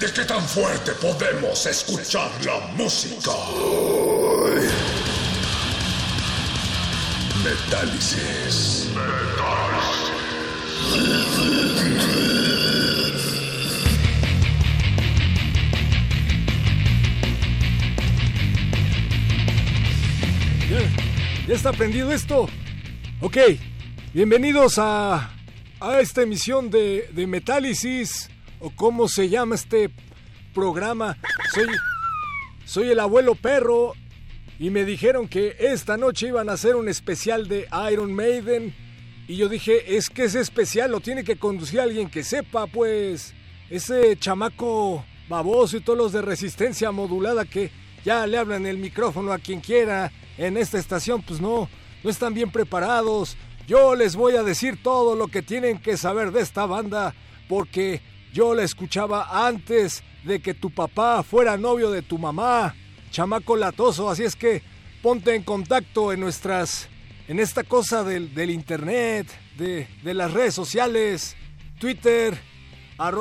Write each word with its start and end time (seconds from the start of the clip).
¿De 0.00 0.12
qué 0.12 0.26
tan 0.26 0.46
fuerte 0.46 0.92
podemos 0.92 1.64
escuchar 1.64 2.30
la 2.44 2.58
música? 2.76 3.30
Metálisis. 7.42 8.90
¿Ya 21.48 21.54
está 21.54 21.72
prendido 21.72 22.12
esto? 22.12 22.50
Ok, 23.22 23.38
bienvenidos 24.12 24.74
a, 24.78 25.30
a 25.80 26.00
esta 26.00 26.20
emisión 26.20 26.68
de, 26.70 27.08
de 27.12 27.26
Metálisis 27.26 28.28
o 28.60 28.70
cómo 28.70 29.08
se 29.08 29.28
llama 29.28 29.54
este 29.54 29.90
programa. 30.54 31.16
Soy, 31.54 31.66
soy 32.64 32.90
el 32.90 33.00
abuelo 33.00 33.34
perro 33.34 33.94
y 34.58 34.70
me 34.70 34.84
dijeron 34.84 35.28
que 35.28 35.56
esta 35.58 35.96
noche 35.96 36.28
iban 36.28 36.48
a 36.48 36.54
hacer 36.54 36.76
un 36.76 36.88
especial 36.88 37.48
de 37.48 37.68
Iron 37.92 38.12
Maiden. 38.12 38.74
Y 39.28 39.36
yo 39.36 39.48
dije, 39.48 39.96
es 39.96 40.08
que 40.08 40.24
ese 40.24 40.40
especial 40.40 40.92
lo 40.92 41.00
tiene 41.00 41.24
que 41.24 41.36
conducir 41.36 41.80
alguien 41.80 42.08
que 42.08 42.22
sepa, 42.22 42.66
pues. 42.66 43.34
Ese 43.68 44.16
chamaco 44.16 45.04
baboso 45.28 45.76
y 45.76 45.80
todos 45.80 45.98
los 45.98 46.12
de 46.12 46.22
resistencia 46.22 46.92
modulada 46.92 47.44
que 47.44 47.70
ya 48.04 48.26
le 48.26 48.38
hablan 48.38 48.64
el 48.64 48.78
micrófono 48.78 49.32
a 49.32 49.38
quien 49.38 49.60
quiera 49.60 50.12
en 50.38 50.56
esta 50.56 50.78
estación, 50.78 51.22
pues 51.22 51.40
no, 51.40 51.68
no 52.04 52.10
están 52.10 52.32
bien 52.32 52.50
preparados. 52.50 53.36
Yo 53.66 53.96
les 53.96 54.14
voy 54.14 54.36
a 54.36 54.44
decir 54.44 54.80
todo 54.80 55.16
lo 55.16 55.26
que 55.26 55.42
tienen 55.42 55.78
que 55.78 55.96
saber 55.96 56.30
de 56.30 56.40
esta 56.40 56.66
banda, 56.66 57.14
porque 57.48 58.00
yo 58.36 58.54
la 58.54 58.64
escuchaba 58.64 59.46
antes 59.48 60.02
de 60.22 60.40
que 60.40 60.52
tu 60.52 60.68
papá 60.68 61.22
fuera 61.22 61.56
novio 61.56 61.90
de 61.90 62.02
tu 62.02 62.18
mamá, 62.18 62.74
chamaco 63.10 63.56
latoso, 63.56 64.10
así 64.10 64.24
es 64.24 64.36
que 64.36 64.60
ponte 65.02 65.34
en 65.34 65.42
contacto 65.42 66.12
en 66.12 66.20
nuestras, 66.20 66.86
en 67.28 67.40
esta 67.40 67.64
cosa 67.64 68.04
del, 68.04 68.50
internet, 68.50 69.26
de, 69.56 69.88
de, 70.04 70.12
las 70.12 70.34
redes 70.34 70.52
sociales, 70.52 71.34
Twitter, 71.78 72.38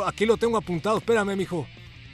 aquí 0.05 0.25
lo 0.25 0.35
tengo 0.35 0.57
apuntado, 0.57 0.97
espérame 0.97 1.37
mijo, 1.37 1.65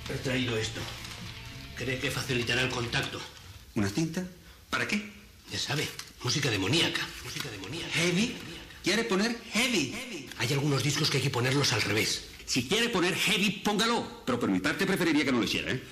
He 0.09 0.15
traído 0.19 0.56
esto. 0.56 0.81
Cree 1.75 1.99
que 1.99 2.12
facilitará 2.12 2.62
el 2.62 2.71
contacto. 2.71 3.21
¿Una 3.75 3.89
cinta? 3.89 4.25
¿Para 4.71 4.87
qué? 4.87 5.05
Ya 5.50 5.59
sabe, 5.59 5.89
música 6.23 6.49
demoníaca. 6.49 7.00
Música 7.25 7.50
demoníaca. 7.50 7.93
¿Heavy? 7.93 8.37
¿Quiere 8.85 9.03
poner 9.03 9.37
heavy? 9.53 9.93
Hay 10.38 10.53
algunos 10.53 10.83
discos 10.83 11.11
que 11.11 11.17
hay 11.19 11.23
que 11.23 11.31
ponerlos 11.31 11.73
al 11.73 11.83
revés. 11.83 12.29
Si 12.44 12.69
quiere 12.69 12.88
poner 12.88 13.15
heavy, 13.15 13.62
póngalo. 13.65 14.23
Pero 14.25 14.38
por 14.38 14.50
mi 14.50 14.61
parte 14.61 14.87
preferiría 14.87 15.25
que 15.25 15.33
no 15.33 15.38
lo 15.38 15.44
hiciera, 15.44 15.73
¿eh? 15.73 15.83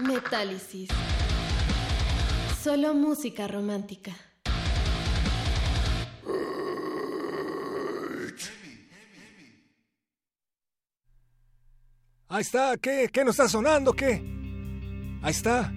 Metálisis. 0.00 0.88
Solo 2.62 2.94
música 2.94 3.46
romántica. 3.46 4.12
Ahí 12.28 12.40
está, 12.40 12.76
¿qué? 12.78 13.08
¿Qué 13.12 13.24
no 13.24 13.30
está 13.30 13.48
sonando? 13.48 13.92
¿Qué? 13.92 14.22
Ahí 15.22 15.30
está. 15.30 15.72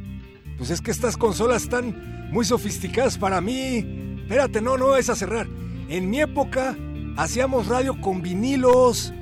Pues 0.57 0.71
es 0.71 0.81
que 0.81 0.91
estas 0.91 1.17
consolas 1.17 1.63
están 1.63 2.31
muy 2.31 2.45
sofisticadas 2.45 3.17
para 3.17 3.41
mí. 3.41 4.17
Espérate, 4.21 4.61
no, 4.61 4.77
no 4.77 4.95
es 4.95 5.09
a 5.09 5.15
cerrar. 5.15 5.47
En 5.89 6.09
mi 6.09 6.21
época 6.21 6.75
hacíamos 7.17 7.67
radio 7.67 7.99
con 7.99 8.21
vinilos. 8.21 9.13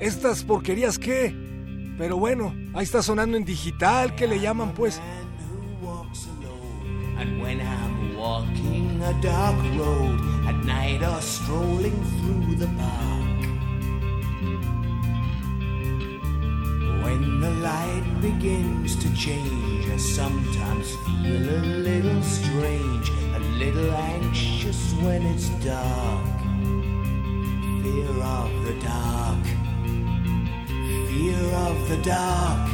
Estas 0.00 0.42
porquerías, 0.42 0.98
¿qué? 0.98 1.34
Pero 1.96 2.18
bueno, 2.18 2.54
ahí 2.74 2.82
está 2.82 3.02
sonando 3.02 3.36
en 3.36 3.44
digital, 3.44 4.14
¿qué 4.16 4.26
le 4.26 4.40
llaman 4.40 4.72
pues? 4.74 5.00
And 7.16 7.40
when 7.40 7.60
I'm 7.60 8.16
walking 8.18 9.00
a 9.00 9.12
dark 9.22 9.56
road 9.78 10.20
at 10.48 10.64
night 10.64 11.00
or 11.02 11.22
strolling 11.22 11.94
through 12.18 12.56
the 12.56 12.66
park. 12.76 13.40
When 17.04 17.40
the 17.40 17.50
light 17.62 18.02
begins 18.20 18.96
to 18.96 19.14
change, 19.14 19.88
I 19.88 19.96
sometimes 19.96 20.96
feel 21.06 21.48
a 21.48 21.62
little 21.62 22.22
strange, 22.22 23.08
a 23.36 23.38
little 23.58 23.92
anxious 23.92 24.92
when 25.00 25.22
it's 25.22 25.50
dark. 25.64 26.43
Fear 27.84 28.22
of 28.22 28.64
the 28.64 28.72
dark, 28.80 29.44
fear 31.06 31.44
of 31.68 31.88
the 31.90 31.98
dark. 31.98 32.70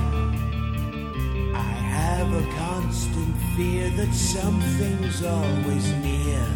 I 1.53 1.73
have 1.99 2.33
a 2.33 2.47
constant 2.55 3.35
fear 3.57 3.91
that 3.91 4.15
something's 4.15 5.25
always 5.25 5.93
near. 5.95 6.47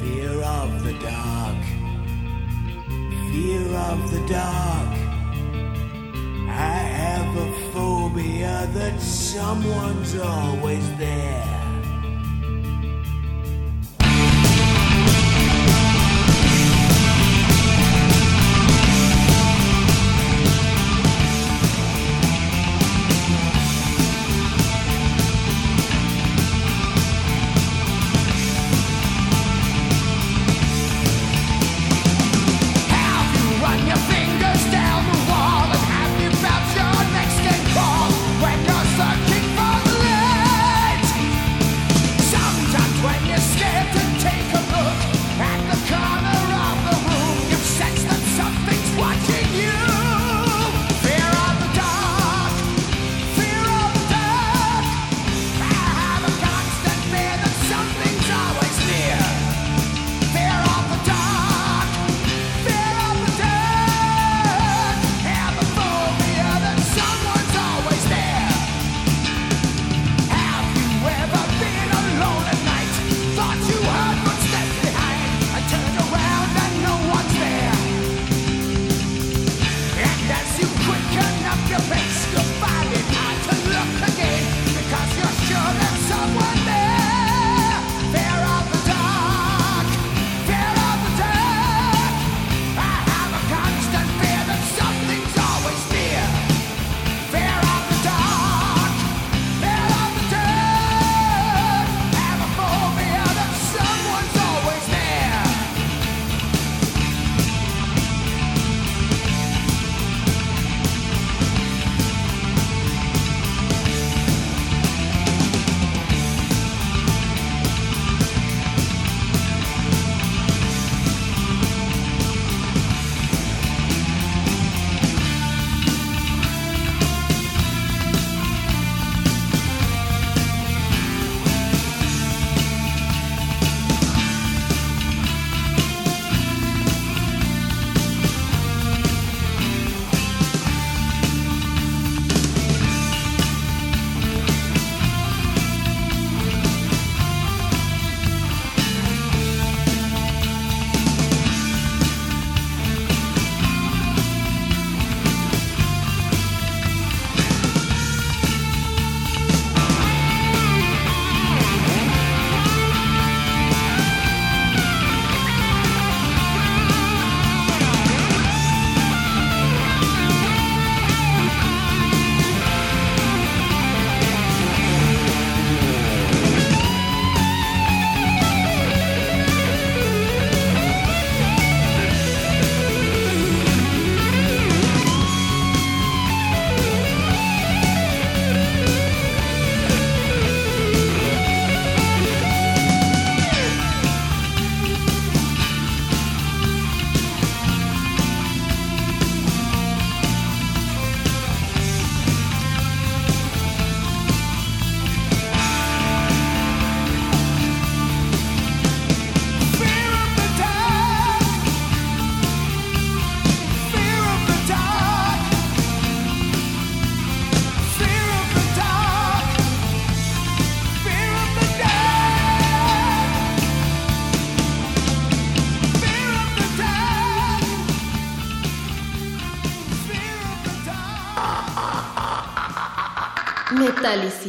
Fear 0.00 0.42
of 0.42 0.82
the 0.82 0.94
dark, 0.94 1.62
fear 3.30 3.68
of 3.90 4.10
the 4.10 4.26
dark. 4.26 4.92
I 6.48 6.78
have 7.02 7.36
a 7.36 7.52
phobia 7.72 8.68
that 8.72 9.00
someone's 9.00 10.18
always 10.18 10.92
there. 10.96 11.65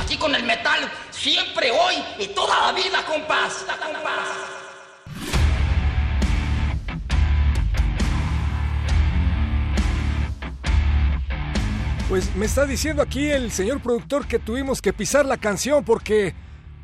Aquí 0.00 0.16
con 0.16 0.34
el 0.34 0.44
metal, 0.44 0.90
siempre, 1.10 1.70
hoy 1.70 2.02
y 2.18 2.26
toda 2.28 2.66
la 2.66 2.72
vida, 2.72 3.04
compás. 3.06 3.64
compás. 3.66 4.28
Pues 12.08 12.34
me 12.34 12.46
está 12.46 12.66
diciendo 12.66 13.02
aquí 13.02 13.30
el 13.30 13.52
señor 13.52 13.80
productor 13.80 14.26
que 14.26 14.40
tuvimos 14.40 14.82
que 14.82 14.92
pisar 14.92 15.24
la 15.26 15.36
canción 15.36 15.84
porque 15.84 16.34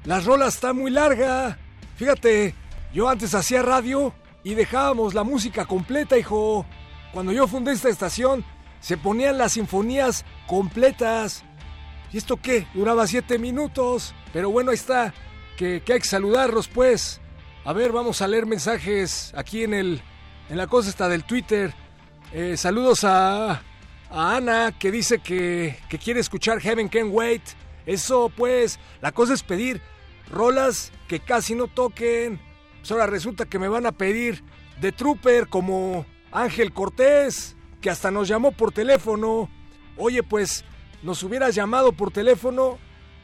la 0.05 0.21
rola 0.21 0.47
está 0.47 0.73
muy 0.73 0.93
larga. 0.93 1.59
Fíjate, 1.97 2.55
yo 2.95 3.09
antes 3.09 3.35
hacía 3.35 3.63
radio 3.63 4.15
y 4.47 4.55
dejábamos 4.55 5.13
la 5.13 5.25
música 5.25 5.65
completa, 5.65 6.17
hijo. 6.17 6.65
Cuando 7.13 7.33
yo 7.33 7.49
fundé 7.49 7.73
esta 7.73 7.89
estación, 7.89 8.45
se 8.79 8.97
ponían 8.97 9.39
las 9.39 9.55
sinfonías 9.55 10.25
completas. 10.47 11.43
¿Y 12.13 12.19
esto 12.19 12.37
qué? 12.37 12.65
Duraba 12.73 13.09
siete 13.09 13.41
minutos. 13.41 14.15
Pero 14.33 14.49
bueno, 14.51 14.71
ahí 14.71 14.77
está. 14.77 15.13
Que, 15.57 15.83
que 15.85 15.95
hay 15.95 15.99
que 15.99 16.07
saludarlos, 16.07 16.69
pues. 16.69 17.21
A 17.65 17.73
ver, 17.73 17.91
vamos 17.91 18.23
a 18.23 18.29
leer 18.29 18.47
mensajes 18.47 19.33
aquí 19.37 19.65
en 19.65 19.75
el. 19.75 20.01
En 20.49 20.59
la 20.59 20.69
cosa 20.69 20.91
está 20.91 21.09
del 21.09 21.25
Twitter. 21.25 21.75
Eh, 22.33 22.57
saludos 22.57 23.03
a, 23.03 23.51
a 24.11 24.37
Ana, 24.37 24.79
que 24.79 24.93
dice 24.93 25.19
que, 25.19 25.77
que 25.89 25.99
quiere 25.99 26.21
escuchar 26.21 26.61
Heaven 26.61 26.87
Can 26.87 27.09
Wait. 27.11 27.43
Eso, 27.85 28.31
pues, 28.37 28.79
la 29.01 29.11
cosa 29.11 29.35
es 29.35 29.43
pedir 29.43 29.83
rolas 30.31 30.93
que 31.09 31.19
casi 31.19 31.57
no 31.57 31.67
toquen. 31.67 32.46
Pues 32.87 32.93
ahora 32.93 33.11
resulta 33.11 33.47
que 33.47 33.59
me 33.59 33.67
van 33.67 33.85
a 33.85 33.91
pedir 33.91 34.45
de 34.81 34.93
Trooper 34.93 35.49
como 35.49 36.07
Ángel 36.31 36.73
Cortés, 36.73 37.57
que 37.81 37.91
hasta 37.91 38.13
nos 38.13 38.29
llamó 38.29 38.53
por 38.53 38.71
teléfono. 38.71 39.51
Oye, 39.97 40.23
pues 40.23 40.65
nos 41.03 41.21
hubieras 41.25 41.57
llamado 41.57 41.91
por 41.91 42.13
teléfono 42.13 42.79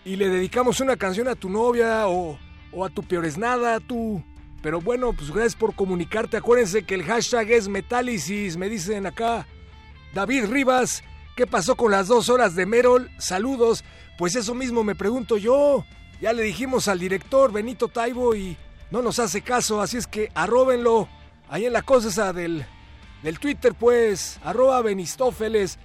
y 0.04 0.16
le 0.16 0.30
dedicamos 0.30 0.80
una 0.80 0.96
canción 0.96 1.28
a 1.28 1.36
tu 1.36 1.48
novia 1.48 2.08
o, 2.08 2.36
a 2.84 2.88
tu 2.88 3.04
peores 3.04 3.38
nada, 3.38 3.78
tú. 3.78 4.20
Pero 4.62 4.80
bueno, 4.80 5.12
pues 5.12 5.30
gracias 5.30 5.54
por 5.54 5.76
comunicarte. 5.76 6.38
Acuérdense 6.38 6.82
que 6.82 6.96
el 6.96 7.04
hashtag 7.04 7.52
es 7.52 7.68
Metálisis, 7.68 8.56
me 8.56 8.68
dicen 8.68 9.06
acá. 9.06 9.46
David 10.12 10.46
Rivas, 10.46 11.04
¿qué 11.36 11.46
pasó 11.46 11.76
con 11.76 11.92
las 11.92 12.08
dos 12.08 12.28
horas 12.30 12.56
de 12.56 12.66
Merol? 12.66 13.12
Saludos. 13.16 13.84
Pues 14.18 14.34
eso 14.34 14.56
mismo 14.56 14.82
me 14.82 14.96
pregunto 14.96 15.36
yo. 15.36 15.84
Ya 16.20 16.32
le 16.32 16.42
dijimos 16.42 16.88
al 16.88 16.98
director 16.98 17.52
Benito 17.52 17.86
Taibo 17.86 18.34
y 18.34 18.56
no 18.92 19.00
nos 19.00 19.18
hace 19.18 19.40
caso, 19.40 19.80
así 19.80 19.96
es 19.96 20.06
que 20.06 20.30
arróbenlo. 20.34 21.08
Ahí 21.48 21.64
en 21.64 21.72
la 21.72 21.80
cosa 21.80 22.08
esa 22.08 22.34
del, 22.34 22.66
del 23.22 23.38
Twitter, 23.38 23.72
pues, 23.74 24.38
arroba 24.44 24.82
Benistófeles. 24.82 25.78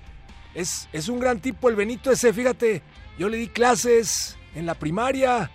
Es, 0.53 0.89
es 0.91 1.07
un 1.07 1.21
gran 1.21 1.39
tipo 1.39 1.69
el 1.69 1.77
Benito 1.77 2.11
ese, 2.11 2.33
fíjate. 2.33 2.83
Yo 3.17 3.29
le 3.29 3.37
di 3.37 3.47
clases 3.47 4.37
en 4.55 4.65
la 4.65 4.75
primaria. 4.75 5.49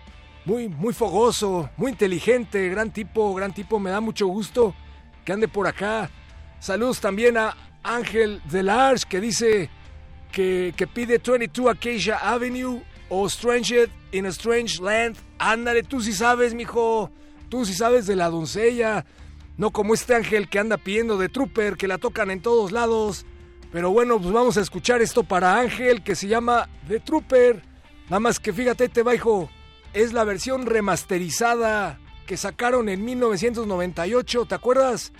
Muy, 0.46 0.68
muy 0.68 0.94
fogoso, 0.94 1.68
muy 1.76 1.92
inteligente, 1.92 2.70
gran 2.70 2.90
tipo, 2.90 3.34
gran 3.34 3.52
tipo. 3.52 3.78
Me 3.78 3.90
da 3.90 4.00
mucho 4.00 4.26
gusto 4.28 4.74
que 5.22 5.32
ande 5.34 5.46
por 5.46 5.66
acá. 5.66 6.10
Saludos 6.58 7.00
también 7.00 7.36
a 7.36 7.54
Ángel 7.82 8.40
Delarge 8.50 9.04
que 9.06 9.20
dice 9.20 9.68
que, 10.32 10.72
que 10.74 10.86
pide 10.86 11.18
22 11.18 11.70
Acacia 11.70 12.16
Avenue 12.16 12.82
o 13.10 13.28
Stranger 13.28 13.90
in 14.10 14.24
a 14.24 14.30
Strange 14.30 14.82
Land. 14.82 15.18
Ándale, 15.38 15.82
tú 15.82 16.00
sí 16.00 16.14
sabes, 16.14 16.54
mijo. 16.54 17.12
Tú 17.52 17.66
sí 17.66 17.74
sabes 17.74 18.06
de 18.06 18.16
la 18.16 18.30
doncella. 18.30 19.04
No 19.58 19.72
como 19.72 19.92
este 19.92 20.14
ángel 20.14 20.48
que 20.48 20.58
anda 20.58 20.78
pidiendo 20.78 21.18
de 21.18 21.28
Trooper, 21.28 21.76
que 21.76 21.86
la 21.86 21.98
tocan 21.98 22.30
en 22.30 22.40
todos 22.40 22.72
lados. 22.72 23.26
Pero 23.70 23.90
bueno, 23.90 24.18
pues 24.18 24.32
vamos 24.32 24.56
a 24.56 24.62
escuchar 24.62 25.02
esto 25.02 25.22
para 25.22 25.58
Ángel, 25.58 26.02
que 26.02 26.14
se 26.14 26.28
llama 26.28 26.70
The 26.88 27.00
Trooper. 27.00 27.62
Nada 28.04 28.20
más 28.20 28.40
que 28.40 28.54
fíjate, 28.54 28.88
te 28.88 29.02
va, 29.02 29.14
hijo. 29.14 29.50
Es 29.92 30.14
la 30.14 30.24
versión 30.24 30.64
remasterizada 30.64 32.00
que 32.26 32.38
sacaron 32.38 32.88
en 32.88 33.04
1998, 33.04 34.46
¿te 34.46 34.54
acuerdas? 34.54 35.12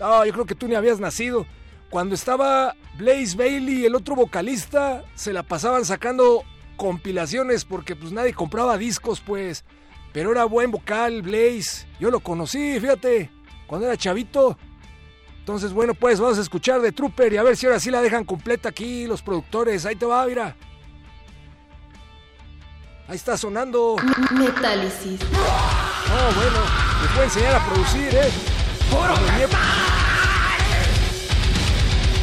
Ah, 0.00 0.24
yo 0.26 0.32
creo 0.32 0.46
que 0.46 0.56
tú 0.56 0.66
ni 0.66 0.74
habías 0.74 0.98
nacido. 0.98 1.46
Cuando 1.90 2.16
estaba 2.16 2.74
Blaze 2.98 3.36
Bailey, 3.36 3.84
el 3.84 3.94
otro 3.94 4.16
vocalista, 4.16 5.04
se 5.14 5.32
la 5.32 5.44
pasaban 5.44 5.84
sacando 5.84 6.42
compilaciones 6.76 7.64
porque 7.64 7.94
pues 7.94 8.10
nadie 8.10 8.34
compraba 8.34 8.78
discos, 8.78 9.20
pues. 9.20 9.64
Pero 10.12 10.32
era 10.32 10.44
buen 10.44 10.70
vocal, 10.70 11.22
Blaze. 11.22 11.86
Yo 11.98 12.10
lo 12.10 12.20
conocí, 12.20 12.78
fíjate, 12.80 13.30
cuando 13.66 13.86
era 13.86 13.96
chavito. 13.96 14.58
Entonces, 15.38 15.72
bueno, 15.72 15.94
pues 15.94 16.20
vamos 16.20 16.38
a 16.38 16.42
escuchar 16.42 16.80
de 16.80 16.92
Trooper 16.92 17.32
y 17.32 17.36
a 17.36 17.42
ver 17.42 17.56
si 17.56 17.66
ahora 17.66 17.80
sí 17.80 17.90
la 17.90 18.00
dejan 18.00 18.24
completa 18.24 18.68
aquí 18.68 19.06
los 19.06 19.22
productores. 19.22 19.84
Ahí 19.86 19.96
te 19.96 20.06
va, 20.06 20.24
mira. 20.26 20.54
Ahí 23.08 23.16
está 23.16 23.36
sonando. 23.36 23.96
Metálisis. 24.30 25.20
Oh, 25.22 26.34
bueno, 26.34 26.58
me 27.02 27.08
puede 27.08 27.24
enseñar 27.24 27.56
a 27.56 27.66
producir, 27.66 28.14
¿eh? 28.14 28.30
¡Puro! 28.90 29.14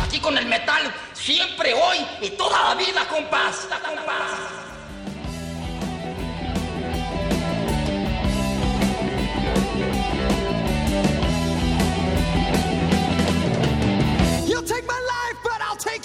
Aquí 0.04 0.20
con 0.20 0.38
el 0.38 0.46
metal, 0.46 0.94
siempre, 1.14 1.74
hoy 1.74 1.98
y 2.22 2.30
toda 2.32 2.70
la 2.70 2.76
vida, 2.76 3.08
compás. 3.10 3.68
compás. 3.86 4.69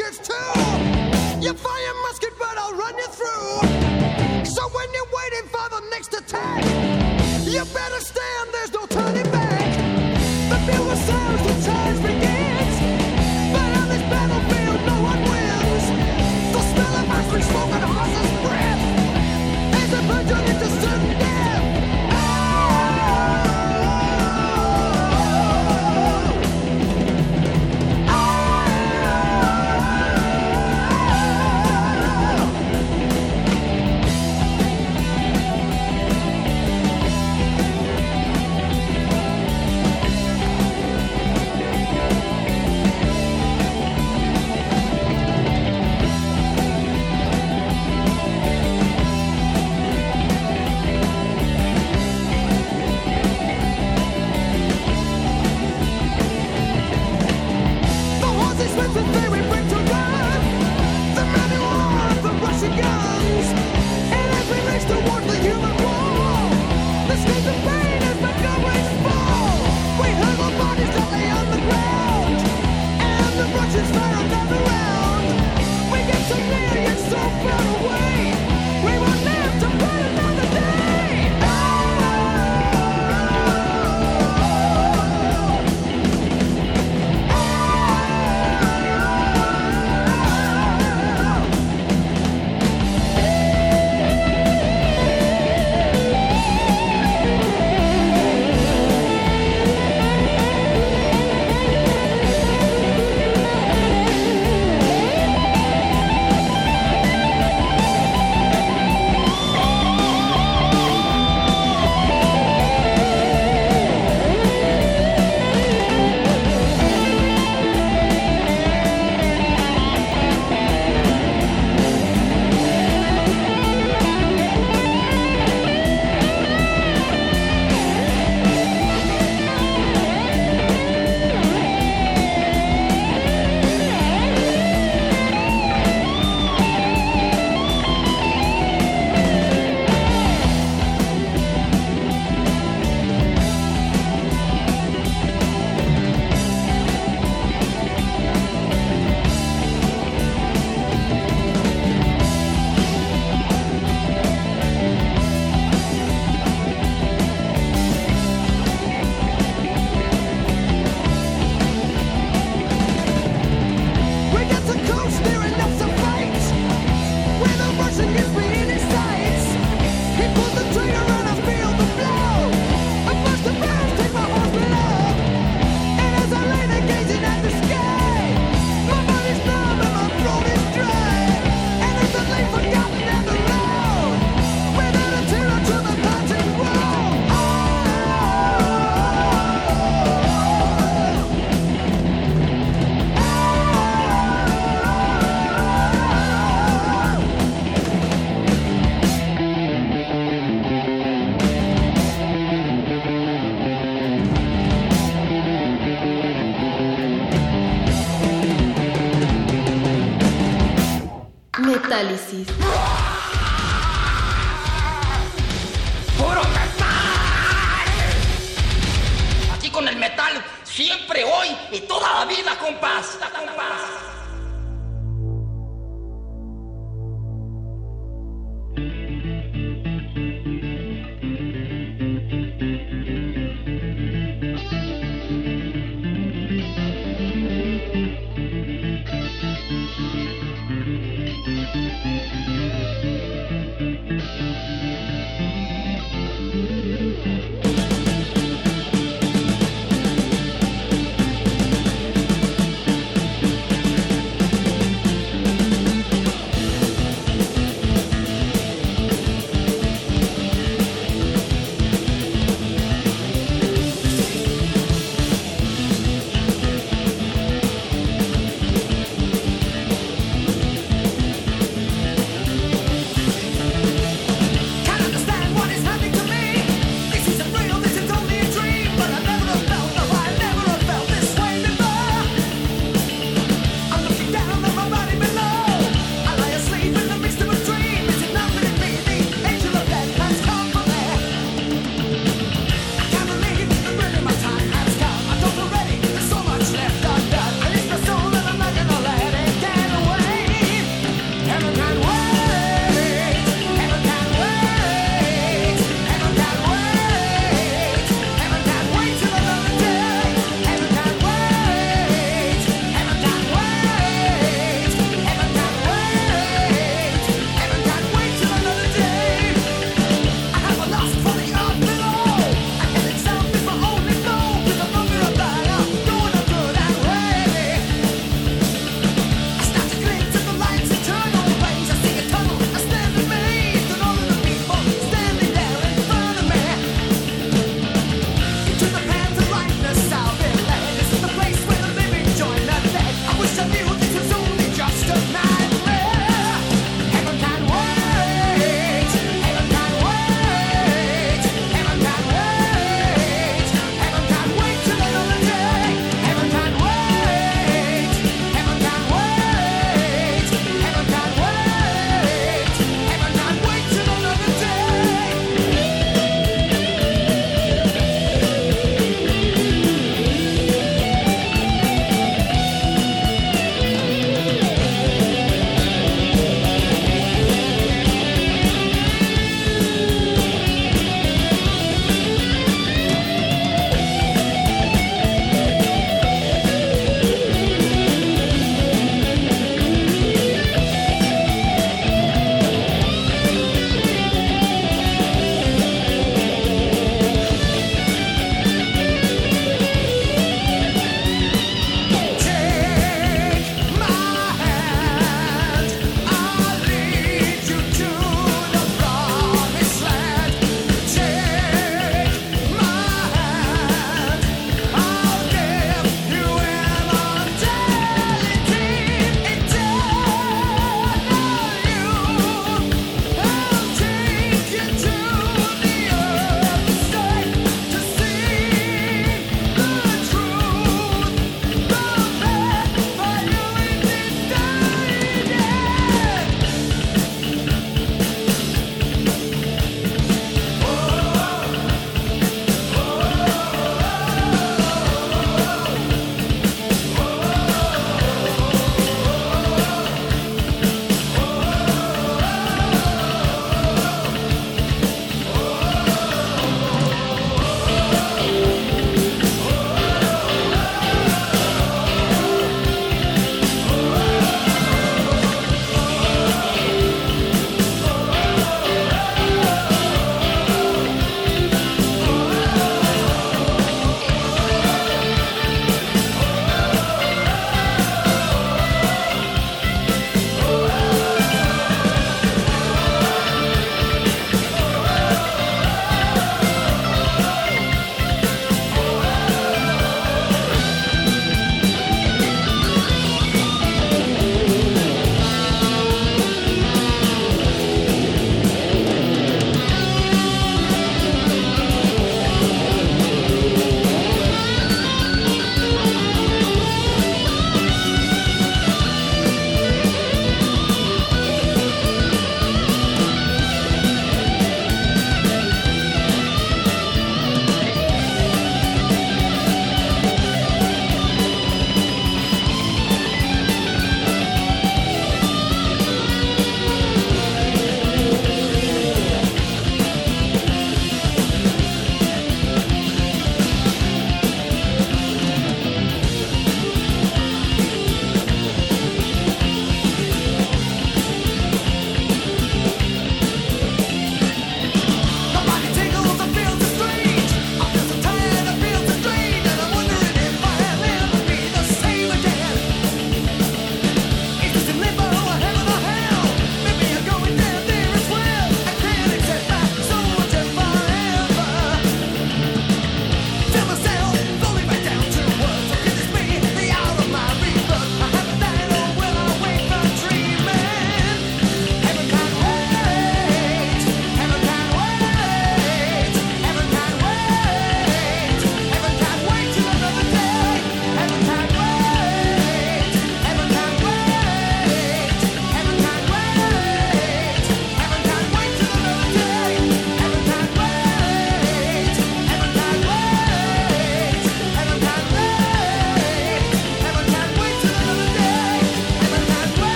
Yours 0.00 0.18
too. 0.18 0.50
You 1.44 1.52
fire 1.52 1.94
musket, 2.06 2.34
but 2.38 2.56
I'll 2.56 2.74
run 2.74 2.96
you 2.96 3.08
through. 3.18 4.44
So 4.44 4.62
when 4.76 4.88
you're 4.94 5.12
waiting 5.20 5.46
for 5.54 5.66
the 5.74 5.82
next 5.90 6.14
attack, 6.14 6.64
you 7.44 7.62
better 7.78 8.00
stand, 8.00 8.46
there's 8.52 8.72
no 8.72 8.86
turning 8.86 9.30
back. 9.30 9.68
The 10.50 10.58
bugle 10.66 10.96
sounds, 11.08 11.42
the 11.46 11.54
charge 11.66 11.98
begins. 12.08 12.74
But 13.54 13.70
on 13.80 13.86
this 13.92 14.04
battlefield, 14.12 14.80
no 14.90 14.96
one 15.10 15.20
wins. 15.30 15.84
The 16.54 16.62
smell 16.70 16.94
of 17.00 17.10
ice 17.18 17.46
smoke 17.50 17.72
and 17.76 17.84
horse's 17.84 18.30
breath. 18.44 18.79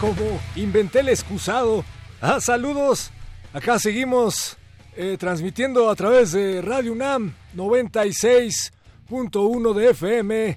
Como 0.00 0.40
inventé 0.54 1.00
el 1.00 1.08
excusado. 1.08 1.84
Ah, 2.20 2.40
saludos. 2.40 3.10
Acá 3.52 3.80
seguimos 3.80 4.56
eh, 4.96 5.16
transmitiendo 5.18 5.90
a 5.90 5.96
través 5.96 6.30
de 6.30 6.62
Radio 6.62 6.92
UNAM 6.92 7.34
96.1 7.56 9.74
de 9.74 9.90
FM. 9.90 10.56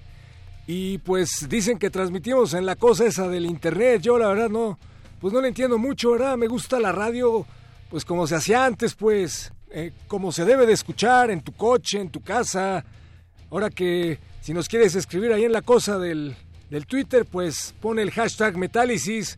Y 0.67 0.99
pues 0.99 1.47
dicen 1.49 1.80
que 1.80 1.89
transmitimos 1.89 2.54
en 2.54 2.67
la 2.67 2.75
cosa 2.75 3.06
esa 3.06 3.27
del 3.27 3.47
internet. 3.47 4.04
Yo 4.04 4.19
la 4.19 4.27
verdad 4.27 4.49
no, 4.49 4.77
pues 5.19 5.34
no 5.34 5.41
le 5.41 5.47
entiendo 5.47 5.80
mucho, 5.80 6.12
¿verdad? 6.12 6.38
Me 6.38 6.47
gusta 6.47 6.80
la 6.80 6.91
radio, 6.91 7.47
pues 7.89 8.06
como 8.06 8.27
se 8.27 8.36
hacía 8.36 8.63
antes, 8.63 8.93
pues, 8.93 9.51
eh, 9.71 9.91
como 10.08 10.32
se 10.32 10.45
debe 10.45 10.67
de 10.67 10.73
escuchar 10.73 11.32
en 11.32 11.41
tu 11.41 11.54
coche, 11.54 11.99
en 11.99 12.12
tu 12.12 12.21
casa. 12.21 12.86
Ahora 13.49 13.71
que 13.71 14.19
si 14.41 14.54
nos 14.54 14.69
quieres 14.69 14.93
escribir 14.93 15.34
ahí 15.34 15.45
en 15.45 15.51
la 15.51 15.63
cosa 15.63 15.97
del, 15.97 16.36
del 16.71 16.88
Twitter, 16.88 17.25
pues 17.25 17.75
pone 17.81 18.01
el 18.01 18.12
hashtag 18.12 18.57
Metálisis. 18.57 19.38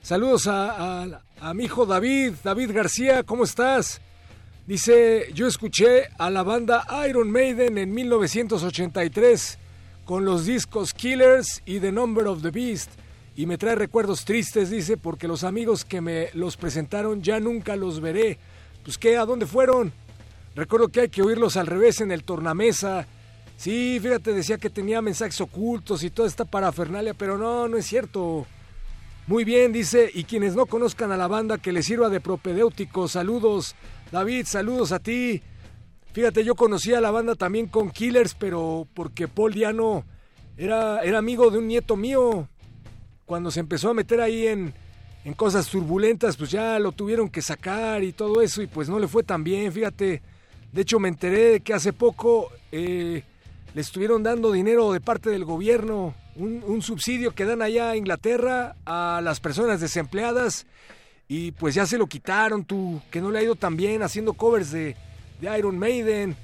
Saludos 0.00 0.46
a, 0.46 1.20
a, 1.38 1.54
mi 1.54 1.64
hijo 1.64 1.84
David, 1.84 2.32
David 2.42 2.70
García, 2.72 3.22
¿cómo 3.22 3.44
estás? 3.44 4.00
Dice, 4.66 5.30
yo 5.34 5.46
escuché 5.46 6.08
a 6.16 6.30
la 6.30 6.42
banda 6.42 6.86
Iron 7.06 7.30
Maiden 7.30 7.76
en 7.76 7.92
1983 7.92 9.58
con 10.06 10.24
los 10.24 10.46
discos 10.46 10.94
Killers 10.94 11.62
y 11.66 11.80
The 11.80 11.92
Number 11.92 12.26
of 12.26 12.40
the 12.40 12.50
Beast 12.50 12.90
y 13.36 13.44
me 13.44 13.58
trae 13.58 13.74
recuerdos 13.74 14.24
tristes, 14.24 14.70
dice, 14.70 14.96
porque 14.96 15.28
los 15.28 15.44
amigos 15.44 15.84
que 15.84 16.00
me 16.00 16.30
los 16.32 16.56
presentaron 16.56 17.20
ya 17.20 17.40
nunca 17.40 17.76
los 17.76 18.00
veré. 18.00 18.38
Pues 18.84 18.96
qué, 18.96 19.18
¿a 19.18 19.26
dónde 19.26 19.44
fueron? 19.44 19.92
Recuerdo 20.54 20.88
que 20.88 21.02
hay 21.02 21.08
que 21.10 21.22
oírlos 21.22 21.58
al 21.58 21.66
revés 21.66 22.00
en 22.00 22.10
el 22.10 22.24
tornamesa. 22.24 23.06
Sí, 23.60 24.00
fíjate, 24.00 24.32
decía 24.32 24.56
que 24.56 24.70
tenía 24.70 25.02
mensajes 25.02 25.38
ocultos 25.38 26.02
y 26.02 26.08
toda 26.08 26.26
esta 26.26 26.46
parafernalia, 26.46 27.12
pero 27.12 27.36
no, 27.36 27.68
no 27.68 27.76
es 27.76 27.84
cierto. 27.84 28.46
Muy 29.26 29.44
bien, 29.44 29.70
dice, 29.70 30.10
y 30.14 30.24
quienes 30.24 30.56
no 30.56 30.64
conozcan 30.64 31.12
a 31.12 31.18
la 31.18 31.26
banda 31.26 31.58
que 31.58 31.70
les 31.70 31.84
sirva 31.84 32.08
de 32.08 32.22
propedéutico, 32.22 33.06
saludos. 33.06 33.74
David, 34.10 34.46
saludos 34.46 34.92
a 34.92 34.98
ti. 34.98 35.42
Fíjate, 36.14 36.42
yo 36.42 36.54
conocí 36.54 36.94
a 36.94 37.02
la 37.02 37.10
banda 37.10 37.34
también 37.34 37.66
con 37.66 37.90
Killers, 37.90 38.32
pero 38.32 38.88
porque 38.94 39.28
Paul 39.28 39.52
Diano 39.52 40.04
era, 40.56 41.00
era 41.00 41.18
amigo 41.18 41.50
de 41.50 41.58
un 41.58 41.68
nieto 41.68 41.96
mío. 41.96 42.48
Cuando 43.26 43.50
se 43.50 43.60
empezó 43.60 43.90
a 43.90 43.94
meter 43.94 44.22
ahí 44.22 44.46
en, 44.46 44.72
en 45.22 45.34
cosas 45.34 45.68
turbulentas, 45.68 46.38
pues 46.38 46.50
ya 46.50 46.78
lo 46.78 46.92
tuvieron 46.92 47.28
que 47.28 47.42
sacar 47.42 48.02
y 48.04 48.14
todo 48.14 48.40
eso, 48.40 48.62
y 48.62 48.68
pues 48.68 48.88
no 48.88 48.98
le 48.98 49.06
fue 49.06 49.22
tan 49.22 49.44
bien, 49.44 49.70
fíjate. 49.70 50.22
De 50.72 50.80
hecho, 50.80 50.98
me 50.98 51.10
enteré 51.10 51.50
de 51.50 51.60
que 51.60 51.74
hace 51.74 51.92
poco 51.92 52.50
eh, 52.72 53.22
le 53.74 53.80
estuvieron 53.80 54.22
dando 54.22 54.52
dinero 54.52 54.92
de 54.92 55.00
parte 55.00 55.30
del 55.30 55.44
gobierno, 55.44 56.14
un, 56.36 56.82
subsidio 56.82 57.32
que 57.32 57.44
dan 57.44 57.62
allá 57.62 57.90
a 57.90 57.96
Inglaterra 57.96 58.76
a 58.84 59.20
las 59.22 59.40
personas 59.40 59.80
desempleadas, 59.80 60.66
y 61.28 61.52
pues 61.52 61.74
ya 61.74 61.86
se 61.86 61.98
lo 61.98 62.06
quitaron, 62.06 62.64
tú, 62.64 63.00
que 63.10 63.20
no 63.20 63.30
le 63.30 63.38
ha 63.38 63.42
ido 63.42 63.54
tan 63.54 63.76
bien 63.76 64.02
haciendo 64.02 64.32
covers 64.32 64.72
de, 64.72 64.96
de 65.40 65.58
Iron 65.58 65.78
Maiden, 65.78 66.36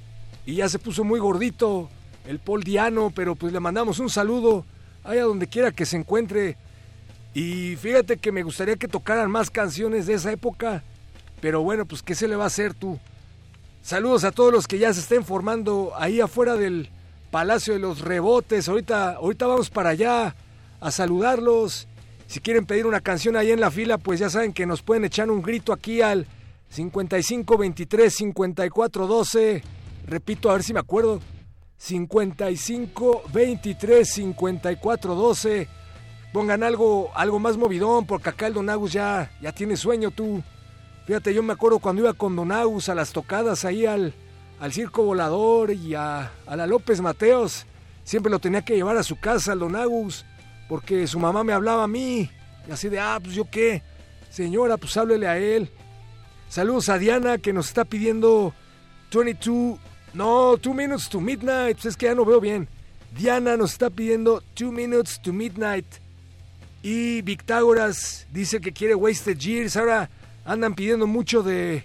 y 0.45 0.55
ya 0.55 0.69
se 0.69 0.79
puso 0.79 1.03
muy 1.03 1.19
gordito 1.19 1.89
el 2.25 2.39
Paul 2.39 2.63
Diano, 2.63 3.11
pero 3.13 3.35
pues 3.35 3.51
le 3.51 3.59
mandamos 3.59 3.99
un 3.99 4.09
saludo 4.09 4.65
allá 5.03 5.23
donde 5.23 5.47
quiera 5.47 5.71
que 5.71 5.85
se 5.85 5.97
encuentre. 5.97 6.57
Y 7.33 7.75
fíjate 7.75 8.17
que 8.17 8.31
me 8.31 8.43
gustaría 8.43 8.77
que 8.77 8.87
tocaran 8.87 9.29
más 9.29 9.49
canciones 9.49 10.05
de 10.05 10.13
esa 10.13 10.31
época, 10.31 10.83
pero 11.41 11.61
bueno, 11.61 11.85
pues 11.85 12.01
¿qué 12.01 12.15
se 12.15 12.27
le 12.27 12.35
va 12.35 12.45
a 12.45 12.47
hacer 12.47 12.73
tú? 12.73 12.99
Saludos 13.81 14.23
a 14.23 14.31
todos 14.31 14.51
los 14.51 14.67
que 14.67 14.79
ya 14.79 14.93
se 14.93 15.01
estén 15.01 15.23
formando 15.23 15.93
ahí 15.97 16.19
afuera 16.19 16.55
del 16.55 16.89
Palacio 17.37 17.73
de 17.75 17.79
los 17.79 18.01
Rebotes. 18.01 18.67
Ahorita, 18.67 19.11
ahorita 19.11 19.45
vamos 19.45 19.69
para 19.69 19.91
allá 19.91 20.35
a 20.81 20.89
saludarlos. 20.89 21.87
Si 22.25 22.39
quieren 22.39 22.65
pedir 22.65 22.87
una 22.87 22.99
canción 22.99 23.35
ahí 23.35 23.51
en 23.51 23.59
la 23.59 23.69
fila, 23.69 23.99
pues 23.99 24.19
ya 24.19 24.27
saben 24.27 24.53
que 24.53 24.65
nos 24.65 24.81
pueden 24.81 25.05
echar 25.05 25.29
un 25.29 25.43
grito 25.43 25.71
aquí 25.71 26.01
al 26.01 26.25
55 26.69 27.55
23 27.55 28.11
54 28.11 29.05
12. 29.05 29.63
Repito, 30.07 30.49
a 30.49 30.53
ver 30.53 30.63
si 30.63 30.73
me 30.73 30.79
acuerdo. 30.79 31.19
55 31.77 33.25
23 33.31 34.09
54 34.09 35.13
12. 35.13 35.67
Pongan 36.33 36.63
algo, 36.63 37.11
algo 37.13 37.37
más 37.37 37.55
movidón, 37.55 38.07
porque 38.07 38.29
acá 38.29 38.47
el 38.47 38.55
Don 38.55 38.67
Agus 38.67 38.93
ya, 38.93 39.29
ya 39.43 39.51
tiene 39.51 39.77
sueño 39.77 40.09
tú. 40.09 40.41
Fíjate, 41.05 41.35
yo 41.35 41.43
me 41.43 41.53
acuerdo 41.53 41.77
cuando 41.77 42.01
iba 42.01 42.13
con 42.13 42.35
Don 42.35 42.51
Agus 42.51 42.89
a 42.89 42.95
las 42.95 43.11
tocadas 43.11 43.63
ahí 43.63 43.85
al, 43.85 44.15
al 44.59 44.73
Circo 44.73 45.03
Volador 45.03 45.71
y 45.71 45.93
a, 45.93 46.31
a, 46.45 46.55
la 46.55 46.67
López 46.67 47.01
Mateos. 47.01 47.65
Siempre 48.03 48.31
lo 48.31 48.39
tenía 48.39 48.63
que 48.63 48.75
llevar 48.75 48.97
a 48.97 49.03
su 49.03 49.19
casa, 49.19 49.51
al 49.51 49.59
Don 49.59 49.75
Agus, 49.75 50.25
porque 50.69 51.07
su 51.07 51.19
mamá 51.19 51.43
me 51.43 51.53
hablaba 51.53 51.83
a 51.83 51.87
mí. 51.87 52.29
Y 52.67 52.71
así 52.71 52.89
de, 52.89 52.99
ah, 52.99 53.19
pues 53.21 53.35
yo 53.35 53.49
qué. 53.49 53.83
Señora, 54.29 54.77
pues 54.77 54.95
háblele 54.97 55.27
a 55.27 55.37
él. 55.37 55.69
Saludos 56.49 56.89
a 56.89 56.97
Diana 56.97 57.37
que 57.37 57.53
nos 57.53 57.67
está 57.67 57.85
pidiendo 57.85 58.53
22, 59.13 59.79
no, 60.13 60.57
2 60.57 60.75
minutes 60.75 61.09
to 61.09 61.19
midnight. 61.19 61.75
Pues 61.75 61.85
es 61.85 61.97
que 61.97 62.07
ya 62.07 62.15
no 62.15 62.25
veo 62.25 62.39
bien. 62.39 62.67
Diana 63.17 63.57
nos 63.57 63.73
está 63.73 63.89
pidiendo 63.89 64.41
2 64.57 64.71
minutes 64.71 65.21
to 65.21 65.33
midnight. 65.33 65.85
Y 66.81 67.21
Victágoras 67.21 68.27
dice 68.31 68.61
que 68.61 68.71
quiere 68.71 68.95
Wasted 68.95 69.37
Years. 69.37 69.75
Ahora 69.75 70.09
andan 70.45 70.73
pidiendo 70.73 71.07
mucho 71.07 71.43
de 71.43 71.83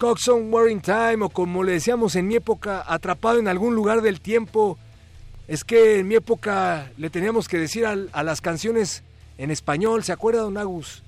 Coxon 0.00 0.50
Wearing 0.50 0.80
Time 0.80 1.26
o 1.26 1.28
como 1.28 1.62
le 1.62 1.72
decíamos 1.72 2.16
en 2.16 2.26
mi 2.26 2.34
época, 2.34 2.82
atrapado 2.88 3.38
en 3.38 3.48
algún 3.48 3.74
lugar 3.74 4.00
del 4.00 4.22
tiempo. 4.22 4.78
Es 5.46 5.62
que 5.62 5.98
en 5.98 6.08
mi 6.08 6.14
época 6.14 6.90
le 6.96 7.10
teníamos 7.10 7.48
que 7.48 7.58
decir 7.58 7.84
a, 7.84 8.22
las 8.22 8.40
canciones 8.40 9.02
en 9.36 9.50
español, 9.50 10.02
¿se 10.02 10.12
acuerda, 10.12 10.40
don 10.40 10.56
Agus? 10.56 11.02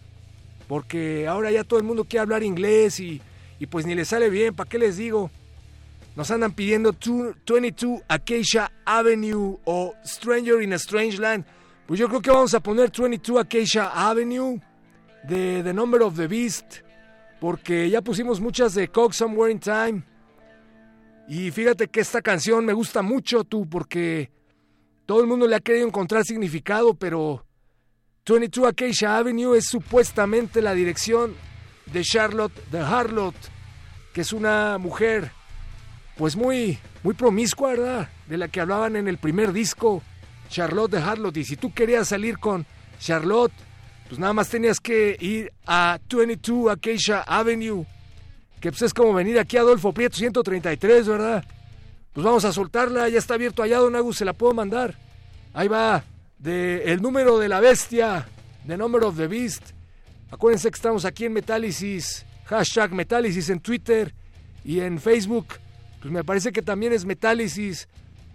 Porque 0.69 1.27
ahora 1.27 1.51
ya 1.51 1.65
todo 1.65 1.79
el 1.79 1.87
mundo 1.87 2.05
quiere 2.05 2.21
hablar 2.21 2.43
inglés 2.43 3.01
y, 3.01 3.23
y 3.59 3.67
pues 3.67 3.87
ni 3.87 3.95
le 3.95 4.05
sale 4.05 4.29
bien, 4.29 4.55
¿para 4.55 4.69
qué 4.69 4.79
les 4.79 4.99
digo? 4.99 5.31
Nos 6.15 6.31
andan 6.31 6.53
pidiendo 6.53 6.95
22 6.95 8.03
Acacia 8.09 8.71
Avenue 8.85 9.57
o 9.65 9.95
Stranger 10.05 10.61
in 10.61 10.75
a 10.75 10.77
Strange 10.77 11.17
Land. 11.17 11.47
Pues 11.87 11.99
yo 11.99 12.09
creo 12.09 12.21
que 12.21 12.31
vamos 12.31 12.53
a 12.53 12.61
poner 12.61 12.93
22 12.95 13.41
Acacia 13.41 13.87
Avenue 13.87 14.61
de 15.27 15.63
The 15.63 15.73
Number 15.73 16.03
of 16.03 16.15
the 16.15 16.27
Beast, 16.27 16.83
porque 17.43 17.91
ya 17.91 18.03
pusimos 18.03 18.41
muchas 18.41 18.73
de 18.73 18.87
Coke 18.87 19.13
Somewhere 19.13 19.51
in 19.51 19.59
Time. 19.59 20.05
Y 21.27 21.51
fíjate 21.51 21.89
que 21.89 21.99
esta 21.99 22.23
canción 22.23 22.65
me 22.65 22.73
gusta 22.73 23.03
mucho, 23.03 23.43
tú, 23.43 23.69
porque 23.69 24.31
todo 25.07 25.21
el 25.21 25.27
mundo 25.27 25.49
le 25.49 25.57
ha 25.57 25.61
querido 25.61 25.85
encontrar 25.85 26.25
significado, 26.25 26.95
pero 26.95 27.45
22 28.29 28.69
Acacia 28.69 29.17
Avenue 29.17 29.57
es 29.57 29.65
supuestamente 29.65 30.63
la 30.63 30.73
dirección 30.73 31.35
de 31.87 32.05
Charlotte 32.05 32.55
de 32.71 32.79
Harlot, 32.79 33.35
que 34.15 34.21
es 34.21 34.33
una 34.33 34.79
mujer, 34.79 35.33
pues 36.17 36.37
muy, 36.37 36.79
muy 37.03 37.15
promiscua, 37.15 37.71
¿verdad? 37.71 38.09
De 38.29 38.37
la 38.37 38.47
que 38.47 38.61
hablaban 38.61 38.95
en 38.95 39.09
el 39.09 39.19
primer 39.19 39.53
disco, 39.53 40.01
Charlotte 40.49 40.93
de 40.93 40.99
Harlot. 40.99 41.37
Y 41.39 41.43
si 41.43 41.57
tú 41.57 41.75
querías 41.75 42.07
salir 42.07 42.39
con 42.39 42.67
Charlotte, 43.01 43.53
pues 44.13 44.21
nada 44.21 44.35
más 44.35 44.51
tenías 44.51 44.79
que 44.79 45.17
ir 45.21 45.51
a 45.65 45.99
22 46.07 46.71
Acacia 46.71 47.23
Avenue, 47.23 47.87
que 48.61 48.71
pues 48.71 48.83
es 48.83 48.93
como 48.93 49.15
venir 49.15 49.39
aquí 49.39 49.57
a 49.57 49.61
Adolfo 49.61 49.91
Prieto 49.95 50.19
133, 50.19 51.09
¿verdad? 51.09 51.43
Pues 52.13 52.23
vamos 52.23 52.45
a 52.45 52.53
soltarla, 52.53 53.09
ya 53.09 53.19
está 53.19 53.33
abierto 53.33 53.63
allá, 53.63 53.79
don 53.79 53.97
Agus, 53.97 54.19
se 54.19 54.27
la 54.27 54.35
puedo 54.35 54.53
mandar. 54.53 54.99
Ahí 55.55 55.67
va, 55.67 56.05
de 56.39 56.93
el 56.93 57.01
número 57.01 57.39
de 57.39 57.49
la 57.49 57.61
bestia, 57.61 58.29
The 58.67 58.77
Number 58.77 59.03
of 59.03 59.17
the 59.17 59.29
Beast. 59.29 59.71
Acuérdense 60.31 60.71
que 60.71 60.77
estamos 60.77 61.07
aquí 61.07 61.25
en 61.25 61.33
Metálisis, 61.33 62.27
hashtag 62.45 62.93
Metálisis 62.93 63.49
en 63.49 63.61
Twitter 63.61 64.13
y 64.63 64.81
en 64.81 65.01
Facebook. 65.01 65.47
Pues 66.03 66.13
me 66.13 66.23
parece 66.23 66.53
que 66.53 66.61
también 66.61 66.93
es 66.93 67.07
Metálisis. 67.07 67.89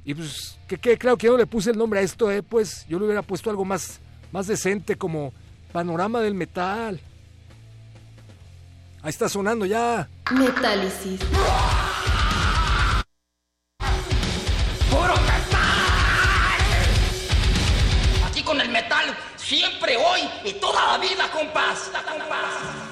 Y 0.03 0.15
pues, 0.15 0.57
que 0.67 0.97
claro 0.97 1.17
que 1.17 1.27
yo 1.27 1.33
no 1.33 1.37
le 1.37 1.45
puse 1.45 1.69
el 1.69 1.77
nombre 1.77 1.99
a 1.99 2.01
esto, 2.01 2.31
eh, 2.31 2.41
pues 2.41 2.83
yo 2.89 2.97
le 2.97 3.05
hubiera 3.05 3.21
puesto 3.21 3.51
algo 3.51 3.63
más, 3.63 3.99
más 4.31 4.47
decente 4.47 4.95
como 4.95 5.33
Panorama 5.77 6.21
del 6.21 6.33
Metal. 6.33 6.99
Ahí 9.03 9.09
está 9.11 9.29
sonando 9.29 9.63
ya. 9.63 10.09
Metálisis. 10.31 11.19
¡Puro 14.89 15.13
metal! 15.13 15.79
Aquí 18.25 18.41
con 18.41 18.59
el 18.59 18.69
metal, 18.69 19.15
siempre, 19.35 19.97
hoy 19.97 20.27
y 20.45 20.53
toda 20.53 20.93
la 20.93 20.97
vida, 20.97 21.29
compás. 21.31 21.91
compás. 21.93 22.86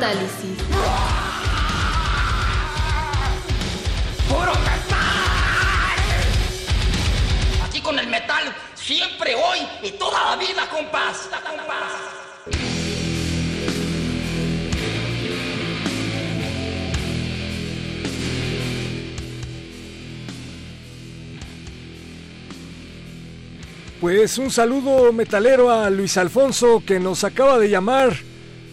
Metálisis. 0.00 0.56
¡Puro 4.30 4.52
metal! 4.52 4.96
Aquí 7.66 7.82
con 7.82 7.98
el 7.98 8.06
metal, 8.06 8.56
siempre, 8.74 9.34
hoy 9.34 9.58
y 9.82 9.90
toda 9.98 10.30
la 10.30 10.36
vida, 10.36 10.66
compás. 10.70 11.28
compás. 11.46 11.92
Pues 24.00 24.38
un 24.38 24.50
saludo 24.50 25.12
metalero 25.12 25.70
a 25.70 25.90
Luis 25.90 26.16
Alfonso 26.16 26.82
que 26.86 26.98
nos 26.98 27.22
acaba 27.22 27.58
de 27.58 27.68
llamar 27.68 28.29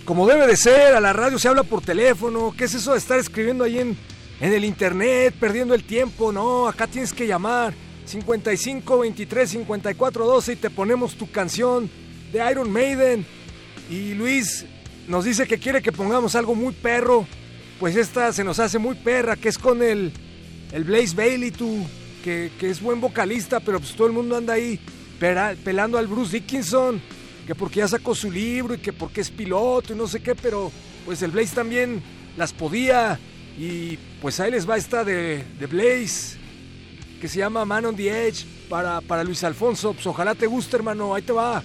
como 0.07 0.25
debe 0.25 0.47
de 0.47 0.55
ser, 0.55 0.95
a 0.95 1.01
la 1.01 1.11
radio 1.11 1.37
se 1.37 1.49
habla 1.49 1.63
por 1.63 1.81
teléfono, 1.81 2.55
¿qué 2.57 2.63
es 2.63 2.73
eso 2.73 2.93
de 2.93 2.97
estar 2.97 3.19
escribiendo 3.19 3.65
ahí 3.65 3.79
en, 3.79 3.97
en 4.39 4.53
el 4.53 4.63
internet, 4.63 5.35
perdiendo 5.37 5.73
el 5.73 5.83
tiempo? 5.83 6.31
No, 6.31 6.65
acá 6.69 6.87
tienes 6.87 7.11
que 7.11 7.27
llamar 7.27 7.73
55 8.05 8.99
23 8.99 9.49
54 9.49 10.25
12 10.25 10.53
y 10.53 10.55
te 10.55 10.69
ponemos 10.69 11.15
tu 11.15 11.29
canción 11.29 11.89
de 12.31 12.49
Iron 12.49 12.71
Maiden. 12.71 13.25
Y 13.89 14.13
Luis 14.13 14.65
nos 15.09 15.25
dice 15.25 15.45
que 15.45 15.57
quiere 15.57 15.81
que 15.81 15.91
pongamos 15.91 16.35
algo 16.35 16.55
muy 16.55 16.71
perro, 16.71 17.27
pues 17.77 17.97
esta 17.97 18.31
se 18.31 18.45
nos 18.45 18.59
hace 18.59 18.79
muy 18.79 18.95
perra, 18.95 19.35
que 19.35 19.49
es 19.49 19.57
con 19.57 19.83
el, 19.83 20.13
el 20.71 20.85
Blaze 20.85 21.17
Bailey, 21.17 21.51
tú, 21.51 21.85
que, 22.23 22.49
que 22.57 22.69
es 22.69 22.81
buen 22.81 23.01
vocalista, 23.01 23.59
pero 23.59 23.77
pues 23.81 23.93
todo 23.93 24.07
el 24.07 24.13
mundo 24.13 24.37
anda 24.37 24.53
ahí 24.53 24.79
pelando 25.19 25.97
al 25.97 26.07
Bruce 26.07 26.31
Dickinson 26.31 27.01
que 27.47 27.55
porque 27.55 27.79
ya 27.79 27.87
sacó 27.87 28.13
su 28.13 28.29
libro 28.29 28.73
y 28.73 28.79
que 28.79 28.91
porque 28.91 29.21
es 29.21 29.31
piloto 29.31 29.93
y 29.93 29.95
no 29.95 30.05
sé 30.05 30.19
qué, 30.19 30.35
pero 30.35 30.69
pues 31.05 31.21
el 31.21 31.31
Blaze 31.31 31.55
también 31.55 32.03
las 32.35 32.51
podía 32.51 33.17
y 33.57 33.97
pues 34.21 34.41
ahí 34.41 34.51
les 34.51 34.69
va 34.69 34.75
esta 34.75 35.05
de, 35.05 35.45
de 35.57 35.65
Blaze 35.65 36.37
que 37.21 37.29
se 37.29 37.39
llama 37.39 37.63
Man 37.63 37.85
on 37.85 37.95
the 37.95 38.27
Edge 38.27 38.45
para, 38.69 38.99
para 38.99 39.23
Luis 39.23 39.45
Alfonso, 39.45 39.93
pues 39.93 40.05
ojalá 40.05 40.35
te 40.35 40.45
guste 40.45 40.75
hermano, 40.75 41.15
ahí 41.15 41.21
te 41.21 41.31
va. 41.31 41.63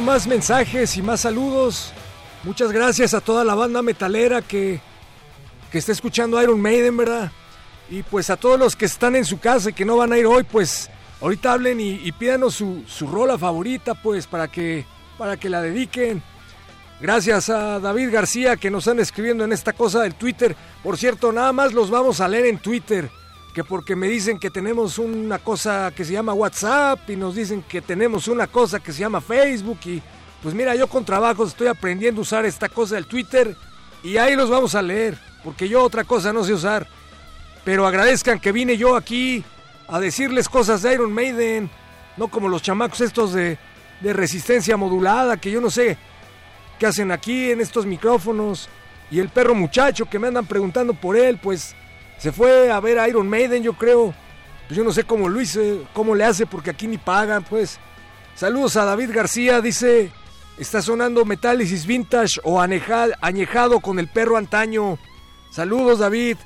Más 0.00 0.26
mensajes 0.26 0.96
y 0.96 1.02
más 1.02 1.20
saludos, 1.20 1.92
muchas 2.44 2.72
gracias 2.72 3.14
a 3.14 3.20
toda 3.20 3.44
la 3.44 3.54
banda 3.54 3.82
metalera 3.82 4.42
que, 4.42 4.80
que 5.70 5.78
está 5.78 5.92
escuchando 5.92 6.42
Iron 6.42 6.60
Maiden, 6.60 6.96
¿verdad? 6.96 7.32
Y 7.90 8.02
pues 8.02 8.30
a 8.30 8.36
todos 8.36 8.58
los 8.58 8.76
que 8.76 8.84
están 8.84 9.16
en 9.16 9.24
su 9.24 9.38
casa 9.38 9.70
y 9.70 9.72
que 9.72 9.84
no 9.84 9.96
van 9.96 10.12
a 10.12 10.18
ir 10.18 10.26
hoy, 10.26 10.44
pues 10.44 10.90
ahorita 11.20 11.52
hablen 11.52 11.80
y, 11.80 12.00
y 12.02 12.12
pídanos 12.12 12.54
su, 12.54 12.82
su 12.86 13.06
rola 13.06 13.38
favorita, 13.38 13.94
pues 13.94 14.26
para 14.26 14.48
que, 14.48 14.84
para 15.18 15.36
que 15.36 15.48
la 15.48 15.62
dediquen. 15.62 16.22
Gracias 17.00 17.50
a 17.50 17.78
David 17.78 18.10
García 18.10 18.56
que 18.56 18.70
nos 18.70 18.86
están 18.86 19.00
escribiendo 19.00 19.44
en 19.44 19.52
esta 19.52 19.72
cosa 19.72 20.02
del 20.02 20.14
Twitter. 20.14 20.56
Por 20.82 20.96
cierto, 20.96 21.30
nada 21.30 21.52
más 21.52 21.72
los 21.72 21.90
vamos 21.90 22.20
a 22.20 22.28
leer 22.28 22.46
en 22.46 22.58
Twitter. 22.58 23.10
Que 23.56 23.64
porque 23.64 23.96
me 23.96 24.06
dicen 24.06 24.38
que 24.38 24.50
tenemos 24.50 24.98
una 24.98 25.38
cosa 25.38 25.90
que 25.96 26.04
se 26.04 26.12
llama 26.12 26.34
WhatsApp 26.34 27.08
y 27.08 27.16
nos 27.16 27.34
dicen 27.34 27.64
que 27.66 27.80
tenemos 27.80 28.28
una 28.28 28.48
cosa 28.48 28.80
que 28.80 28.92
se 28.92 29.00
llama 29.00 29.22
Facebook. 29.22 29.78
Y 29.86 30.02
pues 30.42 30.54
mira, 30.54 30.74
yo 30.74 30.86
con 30.88 31.06
trabajos 31.06 31.48
estoy 31.48 31.68
aprendiendo 31.68 32.20
a 32.20 32.22
usar 32.22 32.44
esta 32.44 32.68
cosa 32.68 32.96
del 32.96 33.06
Twitter 33.06 33.56
y 34.02 34.18
ahí 34.18 34.36
los 34.36 34.50
vamos 34.50 34.74
a 34.74 34.82
leer. 34.82 35.16
Porque 35.42 35.70
yo 35.70 35.82
otra 35.82 36.04
cosa 36.04 36.34
no 36.34 36.44
sé 36.44 36.52
usar. 36.52 36.86
Pero 37.64 37.86
agradezcan 37.86 38.40
que 38.40 38.52
vine 38.52 38.76
yo 38.76 38.94
aquí 38.94 39.42
a 39.88 40.00
decirles 40.00 40.50
cosas 40.50 40.82
de 40.82 40.92
Iron 40.92 41.10
Maiden. 41.10 41.70
No 42.18 42.28
como 42.28 42.50
los 42.50 42.60
chamacos 42.60 43.00
estos 43.00 43.32
de, 43.32 43.56
de 44.02 44.12
resistencia 44.12 44.76
modulada 44.76 45.38
que 45.38 45.50
yo 45.50 45.62
no 45.62 45.70
sé 45.70 45.96
que 46.78 46.84
hacen 46.84 47.10
aquí 47.10 47.52
en 47.52 47.62
estos 47.62 47.86
micrófonos. 47.86 48.68
Y 49.10 49.18
el 49.18 49.30
perro 49.30 49.54
muchacho 49.54 50.04
que 50.04 50.18
me 50.18 50.28
andan 50.28 50.44
preguntando 50.44 50.92
por 50.92 51.16
él, 51.16 51.38
pues 51.42 51.74
se 52.18 52.32
fue 52.32 52.70
a 52.70 52.80
ver 52.80 52.98
a 52.98 53.08
Iron 53.08 53.28
Maiden, 53.28 53.62
yo 53.62 53.74
creo. 53.74 54.14
Pues 54.66 54.76
yo 54.76 54.84
no 54.84 54.92
sé 54.92 55.04
cómo 55.04 55.30
hice, 55.40 55.82
cómo 55.92 56.14
le 56.14 56.24
hace, 56.24 56.46
porque 56.46 56.70
aquí 56.70 56.86
ni 56.86 56.98
pagan, 56.98 57.44
pues. 57.44 57.78
Saludos 58.34 58.76
a 58.76 58.84
David 58.84 59.10
García, 59.14 59.60
dice, 59.60 60.10
está 60.58 60.82
sonando 60.82 61.24
Metálisis 61.24 61.86
Vintage 61.86 62.40
o 62.42 62.60
añejado 62.60 63.80
con 63.80 63.98
el 63.98 64.08
perro 64.08 64.36
antaño. 64.36 64.98
Saludos, 65.50 66.00
David. 66.00 66.36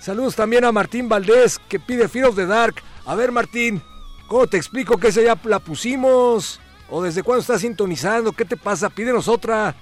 Saludos 0.00 0.36
también 0.36 0.64
a 0.64 0.72
Martín 0.72 1.08
Valdés, 1.08 1.58
que 1.68 1.80
pide 1.80 2.08
Fear 2.08 2.26
of 2.26 2.36
the 2.36 2.46
Dark. 2.46 2.76
A 3.06 3.14
ver, 3.14 3.32
Martín, 3.32 3.82
¿cómo 4.26 4.46
te 4.46 4.56
explico 4.56 4.98
que 4.98 5.08
esa 5.08 5.22
ya 5.22 5.38
la 5.44 5.58
pusimos? 5.58 6.60
¿O 6.90 7.02
desde 7.02 7.22
cuándo 7.22 7.40
estás 7.40 7.62
sintonizando? 7.62 8.32
¿Qué 8.32 8.44
te 8.44 8.56
pasa? 8.56 8.90
Pídenos 8.90 9.28
otra. 9.28 9.74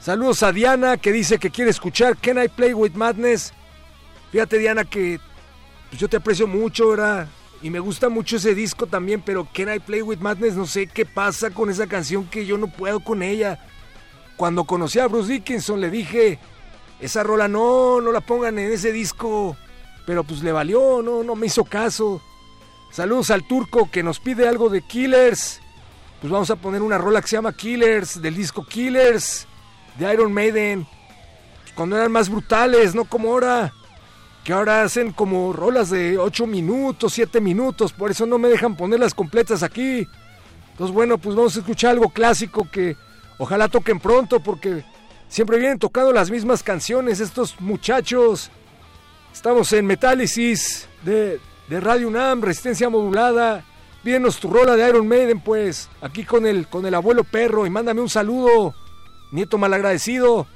Saludos 0.00 0.42
a 0.42 0.52
Diana, 0.52 0.96
que 0.96 1.12
dice 1.12 1.38
que 1.38 1.50
quiere 1.50 1.70
escuchar 1.70 2.16
Can 2.16 2.42
I 2.42 2.48
Play 2.48 2.74
With 2.74 2.92
Madness. 2.92 3.52
Fíjate, 4.36 4.58
Diana, 4.58 4.84
que 4.84 5.18
pues, 5.88 5.98
yo 5.98 6.08
te 6.08 6.18
aprecio 6.18 6.46
mucho, 6.46 6.90
¿verdad? 6.90 7.26
Y 7.62 7.70
me 7.70 7.78
gusta 7.78 8.10
mucho 8.10 8.36
ese 8.36 8.54
disco 8.54 8.86
también, 8.86 9.22
pero 9.24 9.48
Can 9.50 9.74
I 9.74 9.78
Play 9.78 10.02
With 10.02 10.18
Madness, 10.18 10.56
no 10.56 10.66
sé 10.66 10.88
qué 10.88 11.06
pasa 11.06 11.48
con 11.48 11.70
esa 11.70 11.86
canción 11.86 12.26
que 12.26 12.44
yo 12.44 12.58
no 12.58 12.66
puedo 12.66 13.00
con 13.00 13.22
ella. 13.22 13.58
Cuando 14.36 14.64
conocí 14.64 14.98
a 14.98 15.06
Bruce 15.06 15.32
Dickinson 15.32 15.80
le 15.80 15.88
dije, 15.88 16.38
esa 17.00 17.22
rola 17.22 17.48
no, 17.48 18.02
no 18.02 18.12
la 18.12 18.20
pongan 18.20 18.58
en 18.58 18.70
ese 18.70 18.92
disco. 18.92 19.56
Pero 20.04 20.22
pues 20.22 20.42
le 20.42 20.52
valió, 20.52 21.00
no, 21.00 21.22
no 21.22 21.34
me 21.34 21.46
hizo 21.46 21.64
caso. 21.64 22.20
Saludos 22.92 23.30
al 23.30 23.48
turco 23.48 23.90
que 23.90 24.02
nos 24.02 24.20
pide 24.20 24.46
algo 24.46 24.68
de 24.68 24.82
Killers. 24.82 25.62
Pues 26.20 26.30
vamos 26.30 26.50
a 26.50 26.56
poner 26.56 26.82
una 26.82 26.98
rola 26.98 27.22
que 27.22 27.28
se 27.28 27.36
llama 27.36 27.56
Killers, 27.56 28.20
del 28.20 28.36
disco 28.36 28.66
Killers, 28.66 29.46
de 29.98 30.12
Iron 30.12 30.30
Maiden. 30.30 30.86
Cuando 31.74 31.96
eran 31.96 32.12
más 32.12 32.28
brutales, 32.28 32.94
no 32.94 33.06
como 33.06 33.30
ahora. 33.30 33.72
Que 34.46 34.52
ahora 34.52 34.82
hacen 34.82 35.10
como 35.10 35.52
rolas 35.52 35.90
de 35.90 36.18
8 36.18 36.46
minutos, 36.46 37.14
7 37.14 37.40
minutos. 37.40 37.92
Por 37.92 38.12
eso 38.12 38.26
no 38.26 38.38
me 38.38 38.46
dejan 38.48 38.76
ponerlas 38.76 39.12
completas 39.12 39.64
aquí. 39.64 40.06
Entonces 40.70 40.94
bueno, 40.94 41.18
pues 41.18 41.34
vamos 41.34 41.56
a 41.56 41.58
escuchar 41.58 41.90
algo 41.90 42.10
clásico 42.10 42.68
que 42.70 42.96
ojalá 43.38 43.66
toquen 43.66 43.98
pronto 43.98 44.38
porque 44.38 44.84
siempre 45.28 45.58
vienen 45.58 45.80
tocando 45.80 46.12
las 46.12 46.30
mismas 46.30 46.62
canciones 46.62 47.18
estos 47.18 47.60
muchachos. 47.60 48.52
Estamos 49.34 49.72
en 49.72 49.84
Metálisis 49.84 50.86
de, 51.02 51.40
de 51.68 51.80
Radio 51.80 52.06
UNAM, 52.06 52.40
Resistencia 52.40 52.88
Modulada. 52.88 53.64
Pídenos 54.04 54.38
tu 54.38 54.48
rola 54.48 54.76
de 54.76 54.88
Iron 54.88 55.08
Maiden, 55.08 55.40
pues, 55.40 55.88
aquí 56.00 56.22
con 56.22 56.46
el, 56.46 56.68
con 56.68 56.86
el 56.86 56.94
abuelo 56.94 57.24
perro 57.24 57.66
y 57.66 57.70
mándame 57.70 58.00
un 58.00 58.08
saludo, 58.08 58.76
nieto 59.32 59.58
malagradecido. 59.58 60.46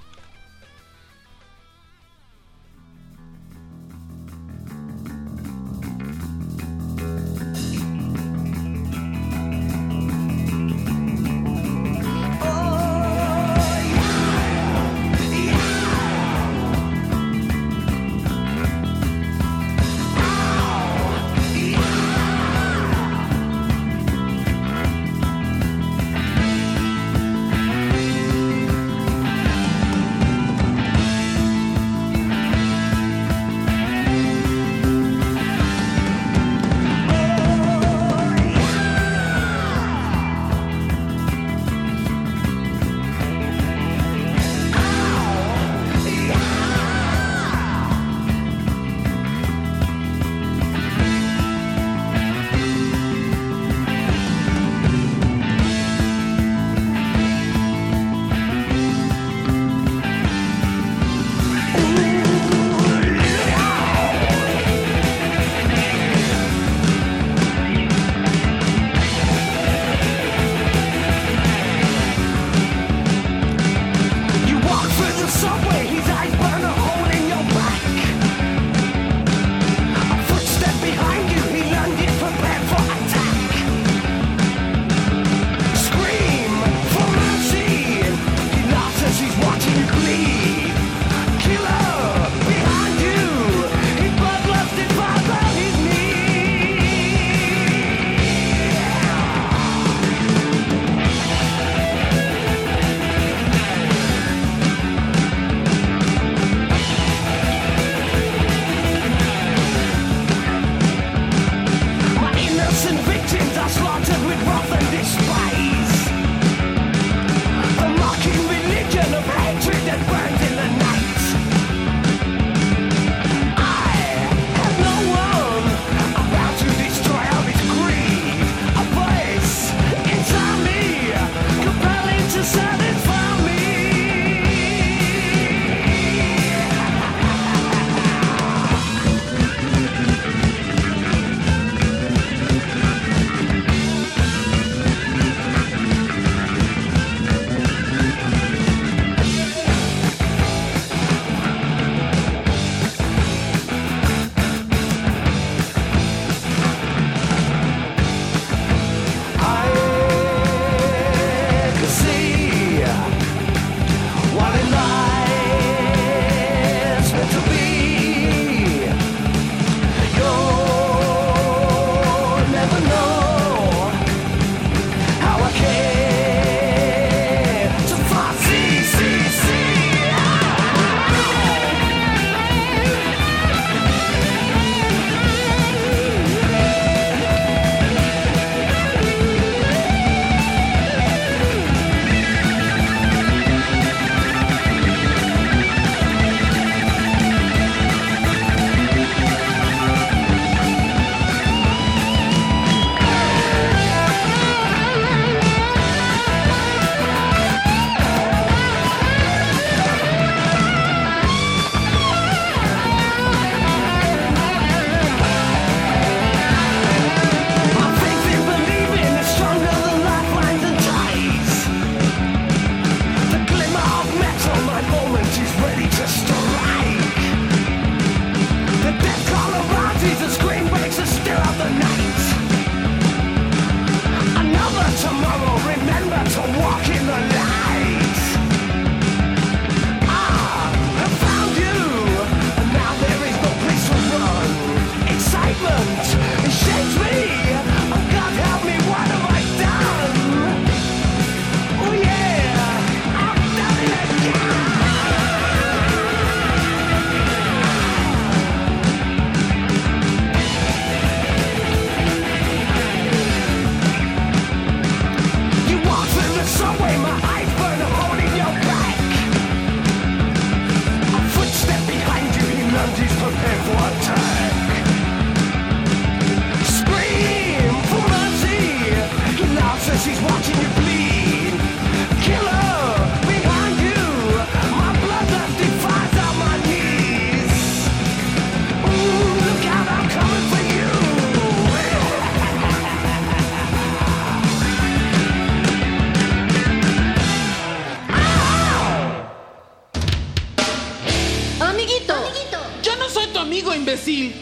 Imbécil. 304.00 304.32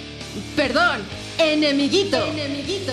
Perdón, 0.57 1.03
enemiguito. 1.39 2.17
Enemiguito. 2.25 2.93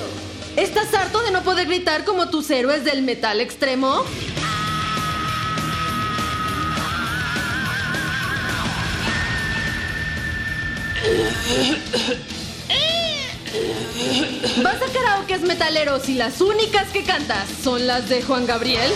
¿Estás 0.55 0.93
harto 0.93 1.21
de 1.21 1.31
no 1.31 1.43
poder 1.43 1.67
gritar 1.67 2.05
como 2.05 2.29
tus 2.29 2.49
héroes 2.49 2.83
del 2.83 3.01
metal 3.01 3.41
extremo? 3.41 4.03
¿Vas 14.63 14.81
a 14.81 14.93
karaokes 14.93 15.41
metaleros 15.41 16.09
y 16.09 16.15
las 16.15 16.41
únicas 16.41 16.87
que 16.91 17.03
cantas 17.03 17.47
son 17.63 17.85
las 17.85 18.09
de 18.09 18.21
Juan 18.23 18.45
Gabriel? 18.45 18.91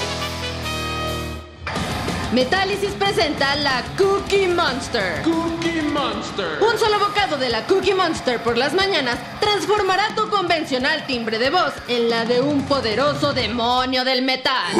Metálisis 2.33 2.91
presenta 2.91 3.55
la 3.55 3.83
Cookie 3.97 4.47
Monster. 4.47 5.23
Cookie 5.23 5.81
Monster. 5.81 6.61
Un 6.61 6.77
solo 6.77 6.99
de 7.19 7.49
la 7.49 7.65
Cookie 7.67 7.93
Monster 7.93 8.41
por 8.41 8.57
las 8.57 8.73
mañanas 8.73 9.19
transformará 9.41 10.15
tu 10.15 10.29
convencional 10.29 11.05
timbre 11.05 11.37
de 11.37 11.49
voz 11.49 11.73
en 11.89 12.09
la 12.09 12.23
de 12.23 12.39
un 12.39 12.63
poderoso 12.63 13.33
demonio 13.33 14.05
del 14.05 14.21
metal. 14.21 14.73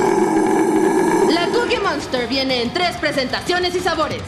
La 1.30 1.48
Cookie 1.48 1.80
Monster 1.80 2.28
viene 2.28 2.62
en 2.62 2.74
tres 2.74 2.96
presentaciones 2.96 3.76
y 3.76 3.82
sabores. 3.82 4.24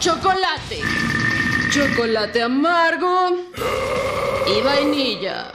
Chocolate, 0.00 0.80
chocolate 1.70 2.42
amargo 2.42 3.36
y 4.46 4.62
vainilla. 4.62 5.52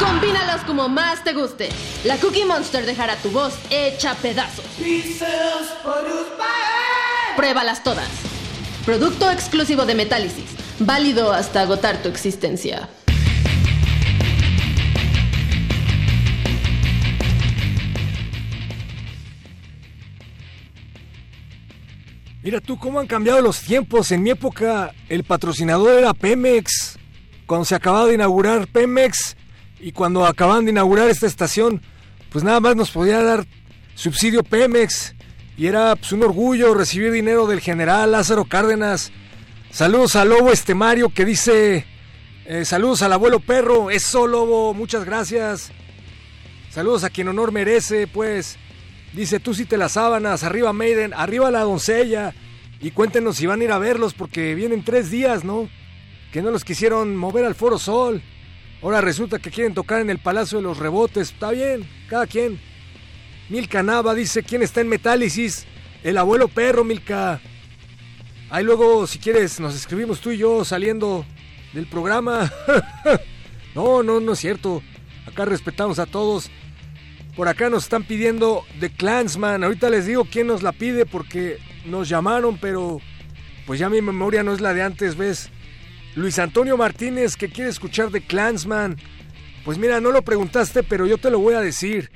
Combínalos 0.00 0.62
como 0.66 0.88
más 0.88 1.22
te 1.22 1.34
guste. 1.34 1.68
La 2.04 2.16
Cookie 2.16 2.46
Monster 2.46 2.86
dejará 2.86 3.14
tu 3.16 3.30
voz 3.30 3.54
hecha 3.68 4.14
pedazos. 4.14 4.64
Pruébalas 7.36 7.84
todas. 7.84 8.29
Producto 8.84 9.30
exclusivo 9.30 9.84
de 9.84 9.94
Metálisis. 9.94 10.46
Válido 10.78 11.32
hasta 11.32 11.60
agotar 11.60 12.02
tu 12.02 12.08
existencia. 12.08 12.88
Mira 22.42 22.58
tú 22.62 22.78
cómo 22.78 23.00
han 23.00 23.06
cambiado 23.06 23.42
los 23.42 23.60
tiempos. 23.60 24.10
En 24.12 24.22
mi 24.22 24.30
época 24.30 24.94
el 25.10 25.24
patrocinador 25.24 25.98
era 25.98 26.14
Pemex. 26.14 26.98
Cuando 27.44 27.66
se 27.66 27.74
acababa 27.74 28.06
de 28.06 28.14
inaugurar 28.14 28.66
Pemex 28.66 29.36
y 29.78 29.92
cuando 29.92 30.24
acababan 30.24 30.64
de 30.64 30.70
inaugurar 30.70 31.10
esta 31.10 31.26
estación, 31.26 31.82
pues 32.30 32.42
nada 32.42 32.60
más 32.60 32.76
nos 32.76 32.90
podía 32.90 33.22
dar 33.22 33.46
subsidio 33.94 34.42
Pemex. 34.42 35.14
Y 35.60 35.66
era 35.66 35.94
pues, 35.94 36.10
un 36.12 36.22
orgullo 36.22 36.72
recibir 36.72 37.12
dinero 37.12 37.46
del 37.46 37.60
general 37.60 38.12
Lázaro 38.12 38.46
Cárdenas. 38.46 39.12
Saludos 39.70 40.16
al 40.16 40.30
Lobo 40.30 40.52
Estemario 40.52 41.10
que 41.10 41.26
dice, 41.26 41.84
eh, 42.46 42.64
saludos 42.64 43.02
al 43.02 43.12
abuelo 43.12 43.40
perro, 43.40 43.90
eso 43.90 44.26
Lobo, 44.26 44.72
muchas 44.72 45.04
gracias. 45.04 45.70
Saludos 46.70 47.04
a 47.04 47.10
quien 47.10 47.28
honor 47.28 47.52
merece, 47.52 48.06
pues. 48.06 48.56
Dice, 49.12 49.38
tú 49.38 49.52
sí 49.52 49.66
te 49.66 49.76
las 49.76 49.92
sábanas, 49.92 50.44
arriba 50.44 50.72
Maiden, 50.72 51.12
arriba 51.12 51.50
la 51.50 51.60
doncella. 51.60 52.32
Y 52.80 52.92
cuéntenos 52.92 53.36
si 53.36 53.44
van 53.44 53.60
a 53.60 53.64
ir 53.64 53.72
a 53.72 53.78
verlos 53.78 54.14
porque 54.14 54.54
vienen 54.54 54.82
tres 54.82 55.10
días, 55.10 55.44
¿no? 55.44 55.68
Que 56.32 56.40
no 56.40 56.50
los 56.50 56.64
quisieron 56.64 57.16
mover 57.16 57.44
al 57.44 57.54
Foro 57.54 57.78
Sol. 57.78 58.22
Ahora 58.80 59.02
resulta 59.02 59.38
que 59.38 59.50
quieren 59.50 59.74
tocar 59.74 60.00
en 60.00 60.08
el 60.08 60.20
Palacio 60.20 60.56
de 60.56 60.64
los 60.64 60.78
Rebotes. 60.78 61.32
Está 61.32 61.50
bien, 61.50 61.86
cada 62.08 62.26
quien. 62.26 62.69
Milka 63.50 63.82
Nava 63.82 64.14
dice, 64.14 64.44
¿quién 64.44 64.62
está 64.62 64.80
en 64.80 64.88
Metálisis? 64.88 65.66
El 66.04 66.18
abuelo 66.18 66.46
perro, 66.46 66.84
Milka. 66.84 67.40
Ahí 68.48 68.64
luego, 68.64 69.08
si 69.08 69.18
quieres, 69.18 69.58
nos 69.58 69.74
escribimos 69.74 70.20
tú 70.20 70.30
y 70.30 70.38
yo 70.38 70.64
saliendo 70.64 71.26
del 71.72 71.86
programa. 71.86 72.52
no, 73.74 74.04
no, 74.04 74.20
no 74.20 74.32
es 74.32 74.38
cierto. 74.38 74.84
Acá 75.26 75.46
respetamos 75.46 75.98
a 75.98 76.06
todos. 76.06 76.48
Por 77.34 77.48
acá 77.48 77.68
nos 77.70 77.82
están 77.84 78.04
pidiendo 78.04 78.64
The 78.78 78.90
Clansman. 78.90 79.64
Ahorita 79.64 79.90
les 79.90 80.06
digo 80.06 80.28
quién 80.30 80.46
nos 80.46 80.62
la 80.62 80.70
pide 80.70 81.04
porque 81.04 81.58
nos 81.86 82.08
llamaron, 82.08 82.56
pero 82.56 83.00
pues 83.66 83.80
ya 83.80 83.90
mi 83.90 84.00
memoria 84.00 84.44
no 84.44 84.52
es 84.52 84.60
la 84.60 84.74
de 84.74 84.82
antes, 84.82 85.16
¿ves? 85.16 85.50
Luis 86.14 86.38
Antonio 86.38 86.76
Martínez 86.76 87.34
que 87.36 87.48
quiere 87.48 87.70
escuchar 87.70 88.10
The 88.10 88.20
Clansman. 88.20 88.96
Pues 89.64 89.76
mira, 89.76 90.00
no 90.00 90.12
lo 90.12 90.22
preguntaste, 90.22 90.84
pero 90.84 91.04
yo 91.04 91.18
te 91.18 91.32
lo 91.32 91.40
voy 91.40 91.54
a 91.54 91.60
decir. 91.60 92.12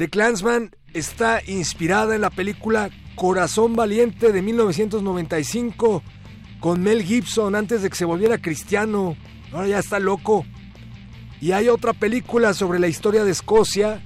The 0.00 0.08
Clansman 0.08 0.74
está 0.94 1.42
inspirada 1.46 2.14
en 2.14 2.22
la 2.22 2.30
película 2.30 2.88
Corazón 3.16 3.76
Valiente 3.76 4.32
de 4.32 4.40
1995 4.40 6.02
con 6.58 6.82
Mel 6.82 7.02
Gibson 7.02 7.54
antes 7.54 7.82
de 7.82 7.90
que 7.90 7.96
se 7.96 8.06
volviera 8.06 8.40
cristiano. 8.40 9.14
Ahora 9.52 9.68
ya 9.68 9.78
está 9.78 10.00
loco. 10.00 10.46
Y 11.42 11.52
hay 11.52 11.68
otra 11.68 11.92
película 11.92 12.54
sobre 12.54 12.78
la 12.78 12.88
historia 12.88 13.24
de 13.24 13.32
Escocia 13.32 14.02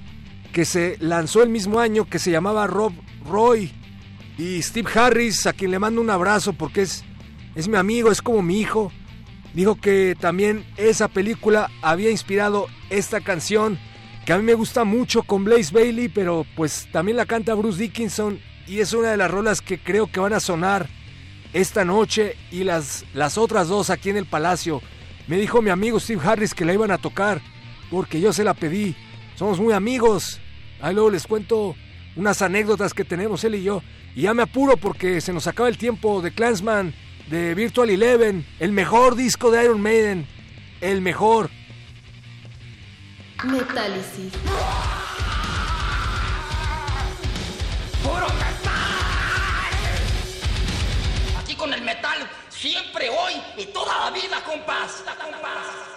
que 0.51 0.65
se 0.65 0.97
lanzó 0.99 1.41
el 1.41 1.47
mismo 1.47 1.79
año 1.79 2.09
que 2.09 2.19
se 2.19 2.29
llamaba 2.29 2.67
Rob 2.67 2.91
Roy. 3.25 3.71
Y 4.37 4.61
Steve 4.63 4.89
Harris, 4.93 5.47
a 5.47 5.53
quien 5.53 5.71
le 5.71 5.79
mando 5.79 6.01
un 6.01 6.09
abrazo 6.09 6.51
porque 6.51 6.81
es, 6.81 7.05
es 7.55 7.69
mi 7.69 7.77
amigo, 7.77 8.11
es 8.11 8.21
como 8.21 8.41
mi 8.41 8.59
hijo, 8.59 8.91
dijo 9.53 9.75
que 9.79 10.17
también 10.19 10.65
esa 10.75 11.07
película 11.07 11.71
había 11.81 12.11
inspirado 12.11 12.67
esta 12.89 13.21
canción 13.21 13.79
que 14.25 14.33
a 14.33 14.37
mí 14.37 14.43
me 14.43 14.55
gusta 14.55 14.83
mucho 14.83 15.21
con 15.21 15.43
Blaze 15.43 15.71
Bailey, 15.71 16.09
pero 16.09 16.47
pues 16.55 16.87
también 16.91 17.17
la 17.17 17.27
canta 17.27 17.53
Bruce 17.53 17.79
Dickinson 17.79 18.39
y 18.67 18.79
es 18.79 18.91
una 18.93 19.11
de 19.11 19.17
las 19.17 19.29
rolas 19.29 19.61
que 19.61 19.77
creo 19.77 20.07
que 20.07 20.19
van 20.19 20.33
a 20.33 20.39
sonar 20.39 20.87
esta 21.53 21.85
noche 21.85 22.35
y 22.51 22.63
las, 22.63 23.05
las 23.13 23.37
otras 23.37 23.67
dos 23.67 23.91
aquí 23.91 24.09
en 24.09 24.17
el 24.17 24.25
Palacio. 24.25 24.81
Me 25.27 25.37
dijo 25.37 25.61
mi 25.61 25.69
amigo 25.69 25.99
Steve 25.99 26.21
Harris 26.25 26.55
que 26.55 26.65
la 26.65 26.73
iban 26.73 26.89
a 26.89 26.97
tocar 26.97 27.39
porque 27.91 28.19
yo 28.19 28.33
se 28.33 28.43
la 28.43 28.55
pedí. 28.55 28.95
Somos 29.35 29.59
muy 29.59 29.73
amigos. 29.73 30.39
Ahí 30.81 30.95
luego 30.95 31.11
les 31.11 31.27
cuento 31.27 31.75
unas 32.15 32.41
anécdotas 32.41 32.95
que 32.95 33.05
tenemos 33.05 33.43
él 33.43 33.55
y 33.55 33.63
yo. 33.63 33.83
Y 34.15 34.23
ya 34.23 34.33
me 34.33 34.41
apuro 34.41 34.75
porque 34.75 35.21
se 35.21 35.33
nos 35.33 35.45
acaba 35.45 35.69
el 35.69 35.77
tiempo 35.77 36.23
de 36.23 36.31
Clansman, 36.31 36.95
de 37.29 37.53
Virtual 37.53 37.91
Eleven, 37.91 38.43
el 38.59 38.71
mejor 38.71 39.15
disco 39.15 39.51
de 39.51 39.63
Iron 39.63 39.81
Maiden. 39.81 40.25
El 40.81 41.01
mejor. 41.01 41.51
Metálisis. 43.43 44.33
¡Puro 48.01 48.27
metal! 48.27 48.71
Aquí 51.39 51.55
con 51.55 51.73
el 51.73 51.81
metal, 51.81 52.29
siempre, 52.49 53.09
hoy 53.09 53.33
y 53.57 53.65
toda 53.65 54.05
la 54.05 54.11
vida, 54.11 54.41
compás. 54.43 55.03
compás. 55.21 55.94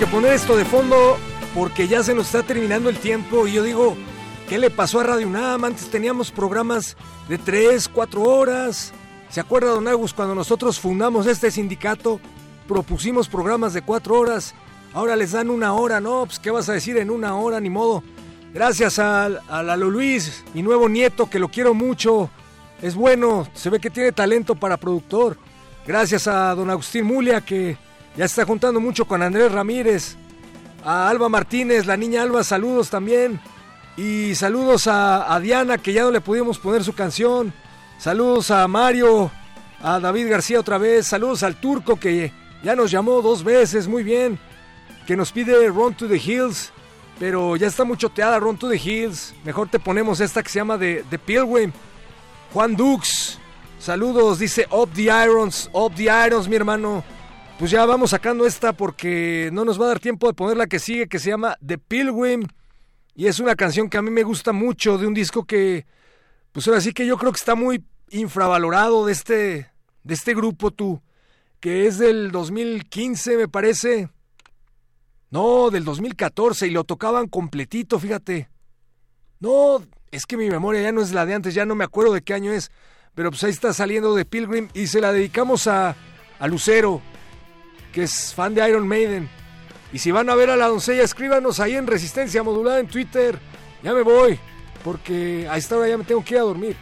Que 0.00 0.06
poner 0.06 0.32
esto 0.32 0.56
de 0.56 0.64
fondo 0.64 1.18
porque 1.54 1.86
ya 1.86 2.02
se 2.02 2.14
nos 2.14 2.26
está 2.26 2.42
terminando 2.42 2.88
el 2.88 2.96
tiempo 2.96 3.46
y 3.46 3.52
yo 3.52 3.62
digo, 3.62 3.96
¿qué 4.48 4.58
le 4.58 4.70
pasó 4.70 5.00
a 5.00 5.04
Radio 5.04 5.26
UNAM? 5.26 5.64
Antes 5.64 5.90
teníamos 5.90 6.30
programas 6.30 6.96
de 7.28 7.36
3, 7.36 7.86
4 7.88 8.22
horas. 8.22 8.92
¿Se 9.28 9.40
acuerda, 9.40 9.72
don 9.72 9.86
Agus, 9.88 10.14
cuando 10.14 10.34
nosotros 10.34 10.80
fundamos 10.80 11.26
este 11.26 11.50
sindicato? 11.50 12.18
Propusimos 12.66 13.28
programas 13.28 13.74
de 13.74 13.82
4 13.82 14.18
horas. 14.18 14.54
Ahora 14.94 15.16
les 15.16 15.32
dan 15.32 15.50
una 15.50 15.74
hora, 15.74 16.00
¿no? 16.00 16.24
Pues, 16.24 16.38
¿qué 16.38 16.50
vas 16.50 16.68
a 16.70 16.72
decir 16.72 16.96
en 16.96 17.10
una 17.10 17.36
hora? 17.36 17.60
Ni 17.60 17.68
modo. 17.68 18.02
Gracias 18.54 18.98
al- 18.98 19.40
a, 19.50 19.62
Lalo 19.62 19.90
Luis, 19.90 20.44
mi 20.54 20.62
nuevo 20.62 20.88
nieto, 20.88 21.28
que 21.28 21.38
lo 21.38 21.48
quiero 21.48 21.74
mucho. 21.74 22.30
Es 22.80 22.94
bueno, 22.94 23.46
se 23.52 23.68
ve 23.68 23.78
que 23.80 23.90
tiene 23.90 24.12
talento 24.12 24.54
para 24.54 24.78
productor. 24.78 25.36
Gracias 25.86 26.26
a 26.26 26.54
don 26.54 26.70
Agustín 26.70 27.04
Mulia, 27.04 27.42
que 27.42 27.76
ya 28.16 28.24
está 28.24 28.44
juntando 28.44 28.80
mucho 28.80 29.04
con 29.04 29.22
Andrés 29.22 29.52
Ramírez. 29.52 30.16
A 30.84 31.08
Alba 31.08 31.28
Martínez, 31.28 31.86
la 31.86 31.96
niña 31.96 32.22
Alba, 32.22 32.42
saludos 32.42 32.90
también. 32.90 33.40
Y 33.96 34.34
saludos 34.34 34.86
a, 34.86 35.38
Diana, 35.40 35.78
que 35.78 35.92
ya 35.92 36.02
no 36.02 36.10
le 36.10 36.20
pudimos 36.20 36.58
poner 36.58 36.82
su 36.82 36.94
canción. 36.94 37.52
Saludos 37.98 38.50
a 38.50 38.66
Mario, 38.66 39.30
a 39.82 40.00
David 40.00 40.30
García 40.30 40.60
otra 40.60 40.78
vez. 40.78 41.06
Saludos 41.06 41.42
al 41.42 41.56
turco, 41.60 41.96
que 41.96 42.32
ya 42.62 42.74
nos 42.74 42.90
llamó 42.90 43.20
dos 43.20 43.44
veces, 43.44 43.88
muy 43.88 44.02
bien. 44.02 44.38
Que 45.06 45.16
nos 45.16 45.32
pide 45.32 45.68
Run 45.68 45.94
to 45.94 46.08
the 46.08 46.16
Hills. 46.16 46.72
Pero 47.18 47.56
ya 47.56 47.66
está 47.66 47.84
muy 47.84 47.98
choteada 47.98 48.38
Run 48.38 48.56
to 48.56 48.70
the 48.70 48.78
Hills. 48.78 49.34
Mejor 49.44 49.68
te 49.68 49.78
ponemos 49.78 50.20
esta 50.20 50.42
que 50.42 50.48
se 50.48 50.58
llama 50.58 50.78
The, 50.78 51.04
the 51.10 51.18
Pilgrim. 51.18 51.72
Juan 52.54 52.74
Dux, 52.74 53.38
saludos, 53.78 54.38
dice 54.38 54.66
Up 54.70 54.90
the 54.94 55.04
Irons, 55.04 55.68
Up 55.72 55.94
the 55.94 56.04
Irons, 56.04 56.48
mi 56.48 56.56
hermano. 56.56 57.04
Pues 57.60 57.72
ya 57.72 57.84
vamos 57.84 58.08
sacando 58.08 58.46
esta 58.46 58.72
porque 58.72 59.50
no 59.52 59.66
nos 59.66 59.78
va 59.78 59.84
a 59.84 59.88
dar 59.88 60.00
tiempo 60.00 60.26
de 60.26 60.32
poner 60.32 60.56
la 60.56 60.66
que 60.66 60.78
sigue, 60.78 61.08
que 61.08 61.18
se 61.18 61.28
llama 61.28 61.58
The 61.64 61.76
Pilgrim. 61.76 62.44
Y 63.14 63.26
es 63.26 63.38
una 63.38 63.54
canción 63.54 63.90
que 63.90 63.98
a 63.98 64.02
mí 64.02 64.10
me 64.10 64.22
gusta 64.22 64.54
mucho, 64.54 64.96
de 64.96 65.06
un 65.06 65.12
disco 65.12 65.44
que, 65.44 65.84
pues 66.52 66.66
ahora 66.66 66.80
sí 66.80 66.94
que 66.94 67.04
yo 67.04 67.18
creo 67.18 67.32
que 67.32 67.36
está 67.36 67.54
muy 67.54 67.84
infravalorado 68.08 69.04
de 69.04 69.12
este, 69.12 69.70
de 70.04 70.14
este 70.14 70.34
grupo, 70.34 70.70
tú, 70.70 71.02
que 71.60 71.86
es 71.86 71.98
del 71.98 72.30
2015, 72.30 73.36
me 73.36 73.46
parece. 73.46 74.08
No, 75.28 75.68
del 75.68 75.84
2014, 75.84 76.66
y 76.66 76.70
lo 76.70 76.84
tocaban 76.84 77.28
completito, 77.28 77.98
fíjate. 77.98 78.48
No, 79.38 79.84
es 80.10 80.24
que 80.24 80.38
mi 80.38 80.48
memoria 80.48 80.80
ya 80.80 80.92
no 80.92 81.02
es 81.02 81.12
la 81.12 81.26
de 81.26 81.34
antes, 81.34 81.52
ya 81.52 81.66
no 81.66 81.74
me 81.74 81.84
acuerdo 81.84 82.14
de 82.14 82.22
qué 82.22 82.32
año 82.32 82.54
es. 82.54 82.70
Pero 83.14 83.28
pues 83.28 83.44
ahí 83.44 83.50
está 83.50 83.74
saliendo 83.74 84.14
de 84.14 84.24
Pilgrim 84.24 84.68
y 84.72 84.86
se 84.86 85.02
la 85.02 85.12
dedicamos 85.12 85.66
a, 85.66 85.94
a 86.38 86.48
Lucero, 86.48 87.02
que 87.92 88.04
es 88.04 88.34
fan 88.34 88.54
de 88.54 88.68
Iron 88.68 88.86
Maiden. 88.86 89.28
Y 89.92 89.98
si 89.98 90.10
van 90.10 90.30
a 90.30 90.34
ver 90.34 90.50
a 90.50 90.56
la 90.56 90.68
doncella, 90.68 91.02
escríbanos 91.02 91.60
ahí 91.60 91.74
en 91.74 91.86
Resistencia 91.86 92.42
Modulada 92.42 92.78
en 92.78 92.86
Twitter. 92.86 93.38
Ya 93.82 93.92
me 93.92 94.02
voy, 94.02 94.38
porque 94.84 95.48
a 95.50 95.56
esta 95.56 95.76
hora 95.76 95.88
ya 95.88 95.98
me 95.98 96.04
tengo 96.04 96.24
que 96.24 96.34
ir 96.34 96.40
a 96.40 96.44
dormir. 96.44 96.76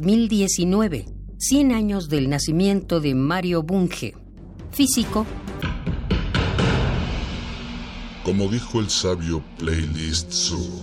2019, 0.00 1.04
100 1.38 1.72
años 1.72 2.08
del 2.08 2.30
nacimiento 2.30 3.00
de 3.00 3.14
Mario 3.14 3.62
Bunge, 3.62 4.14
físico. 4.70 5.26
Como 8.24 8.48
dijo 8.48 8.80
el 8.80 8.88
sabio 8.88 9.44
Playlist 9.58 10.32
Zoo, 10.32 10.82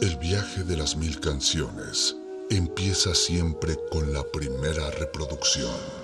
el 0.00 0.16
viaje 0.16 0.64
de 0.64 0.76
las 0.78 0.96
mil 0.96 1.20
canciones 1.20 2.16
empieza 2.48 3.14
siempre 3.14 3.76
con 3.90 4.12
la 4.14 4.22
primera 4.22 4.90
reproducción. 4.92 6.03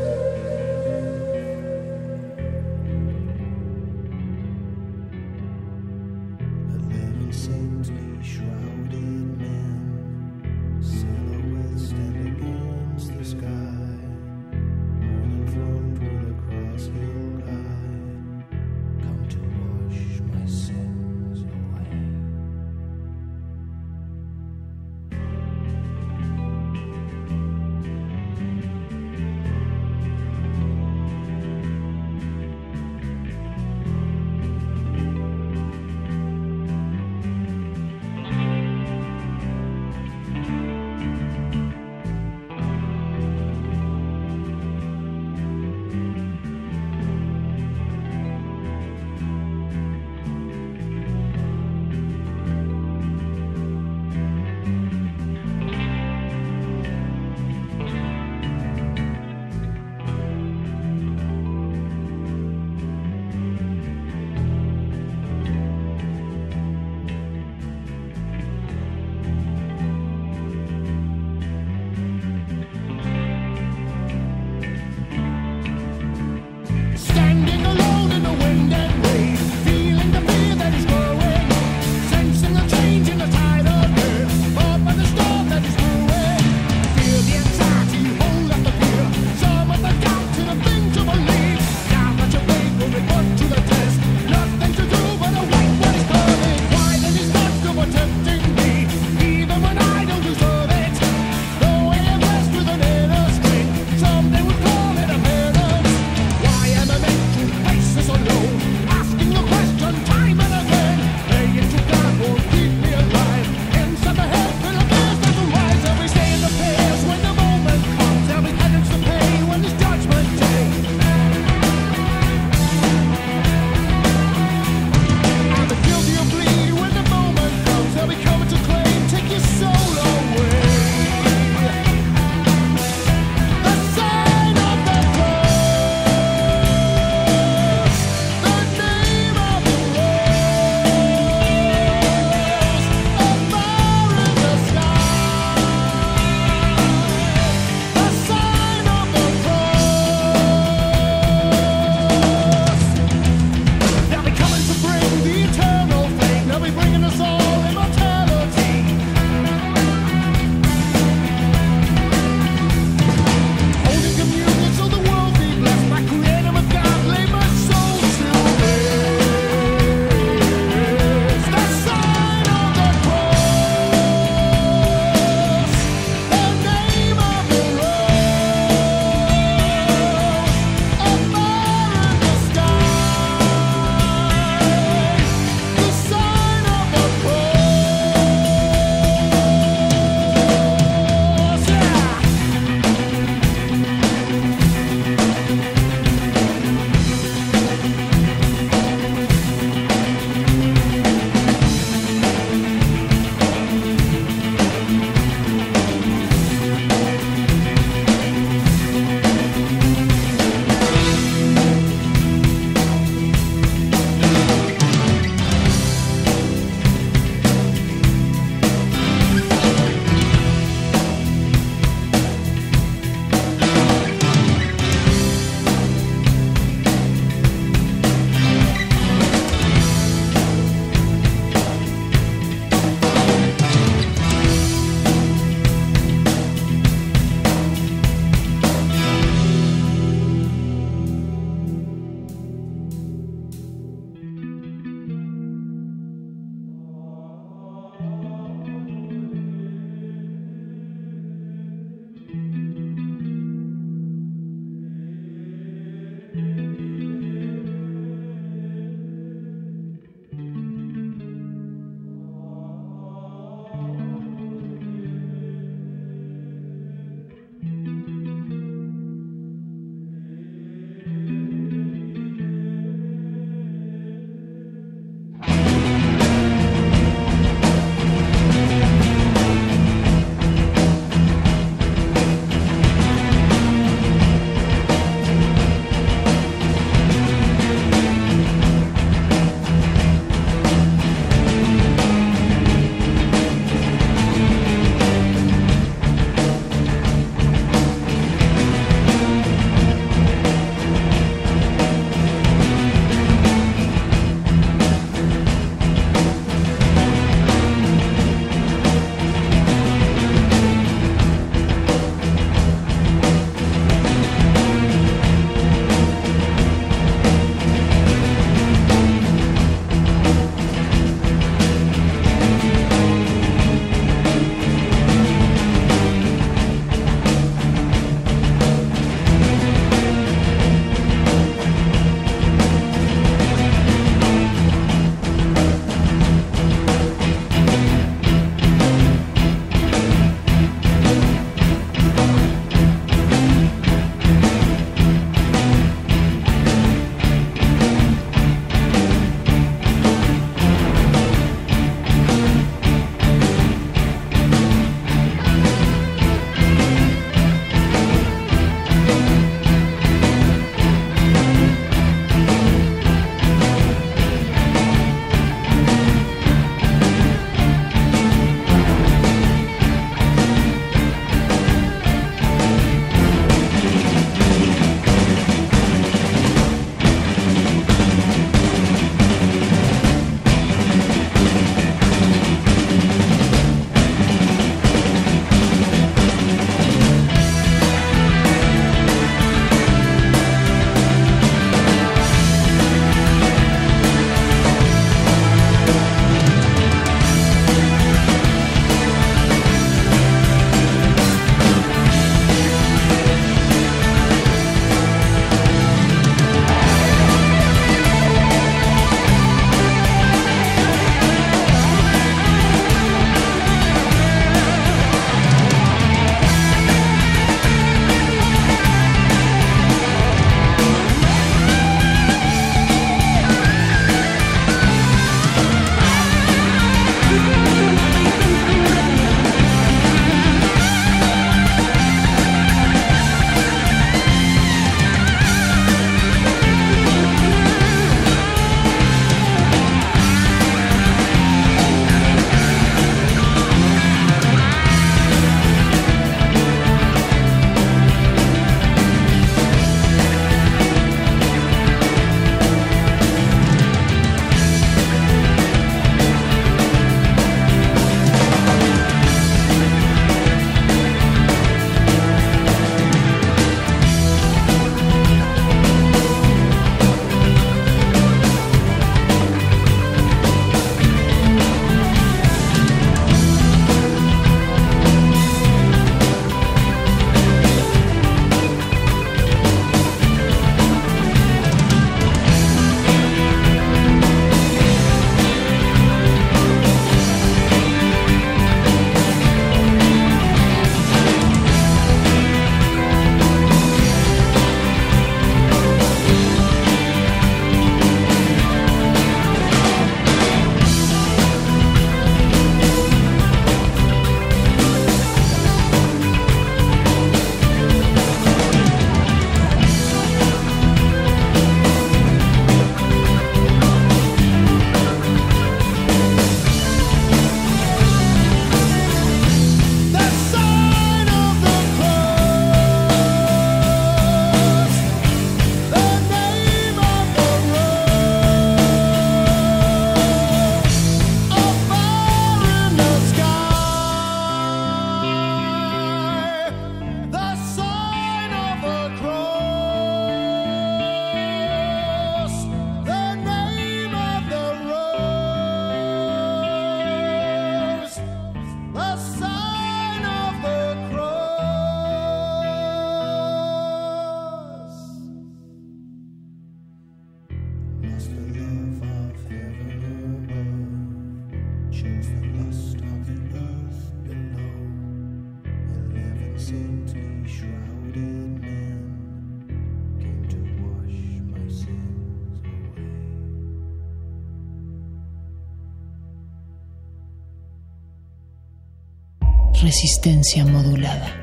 Resistencia 580.01 580.65
modulada. 580.65 581.40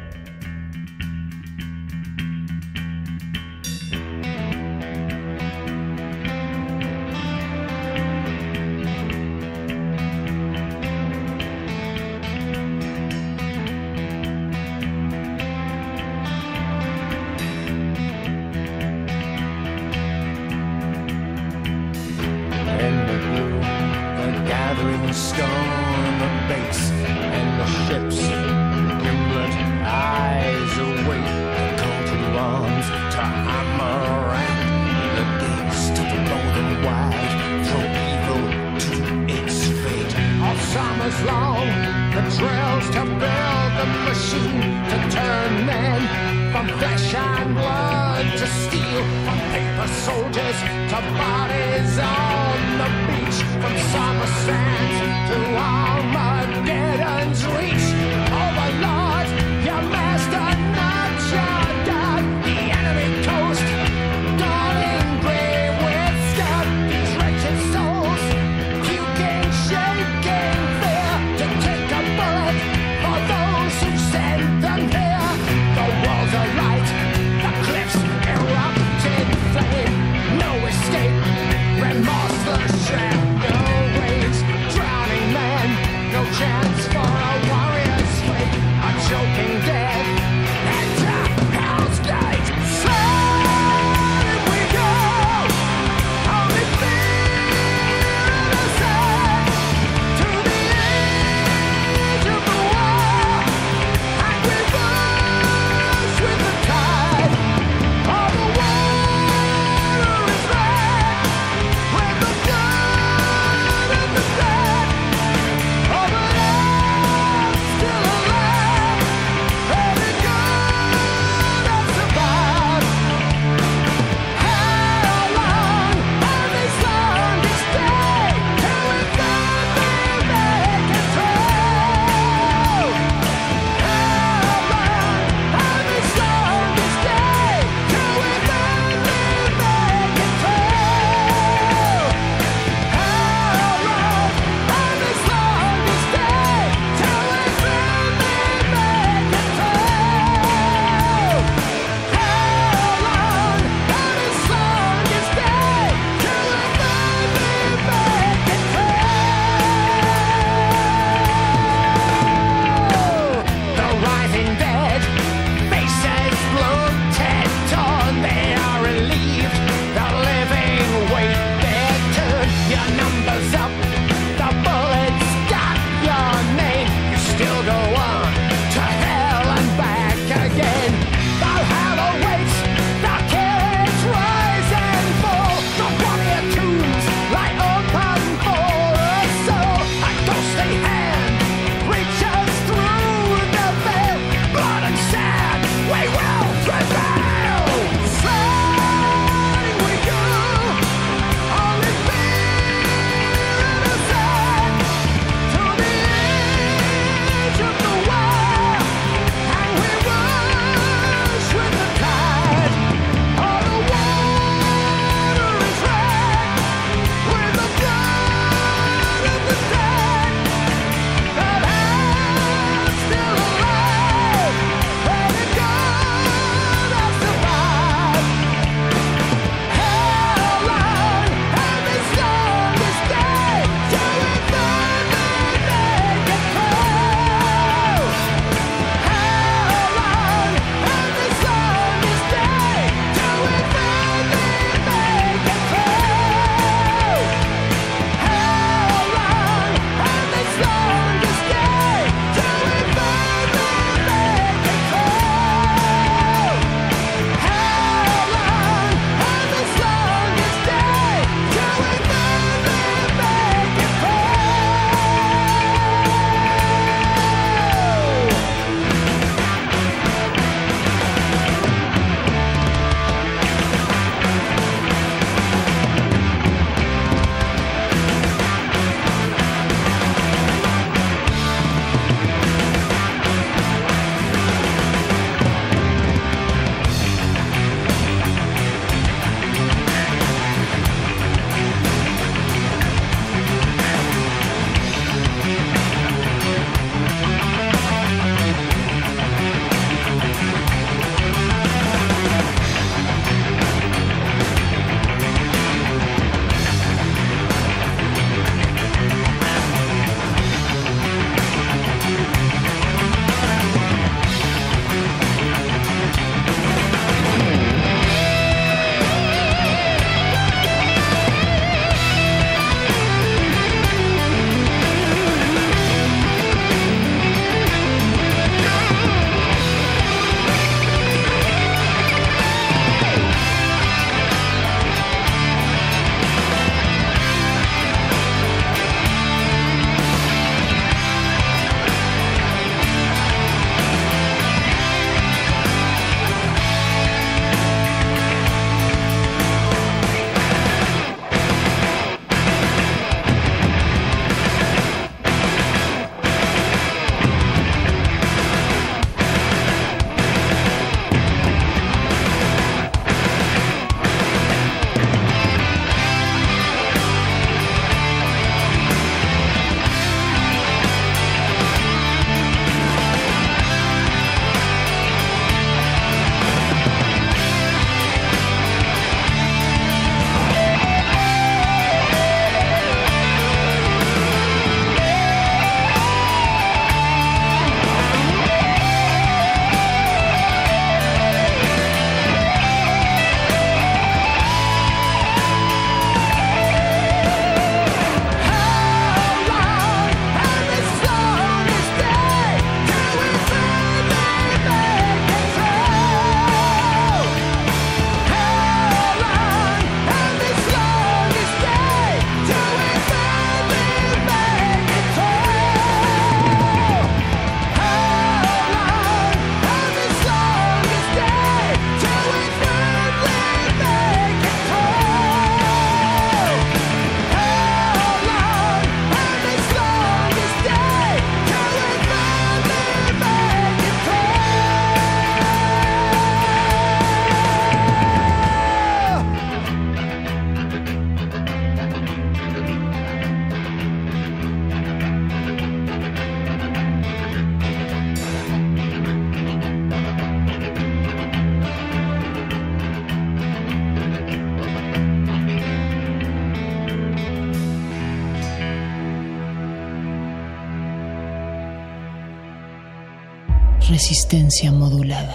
Resistencia 463.88 464.70
modulada. 464.70 465.34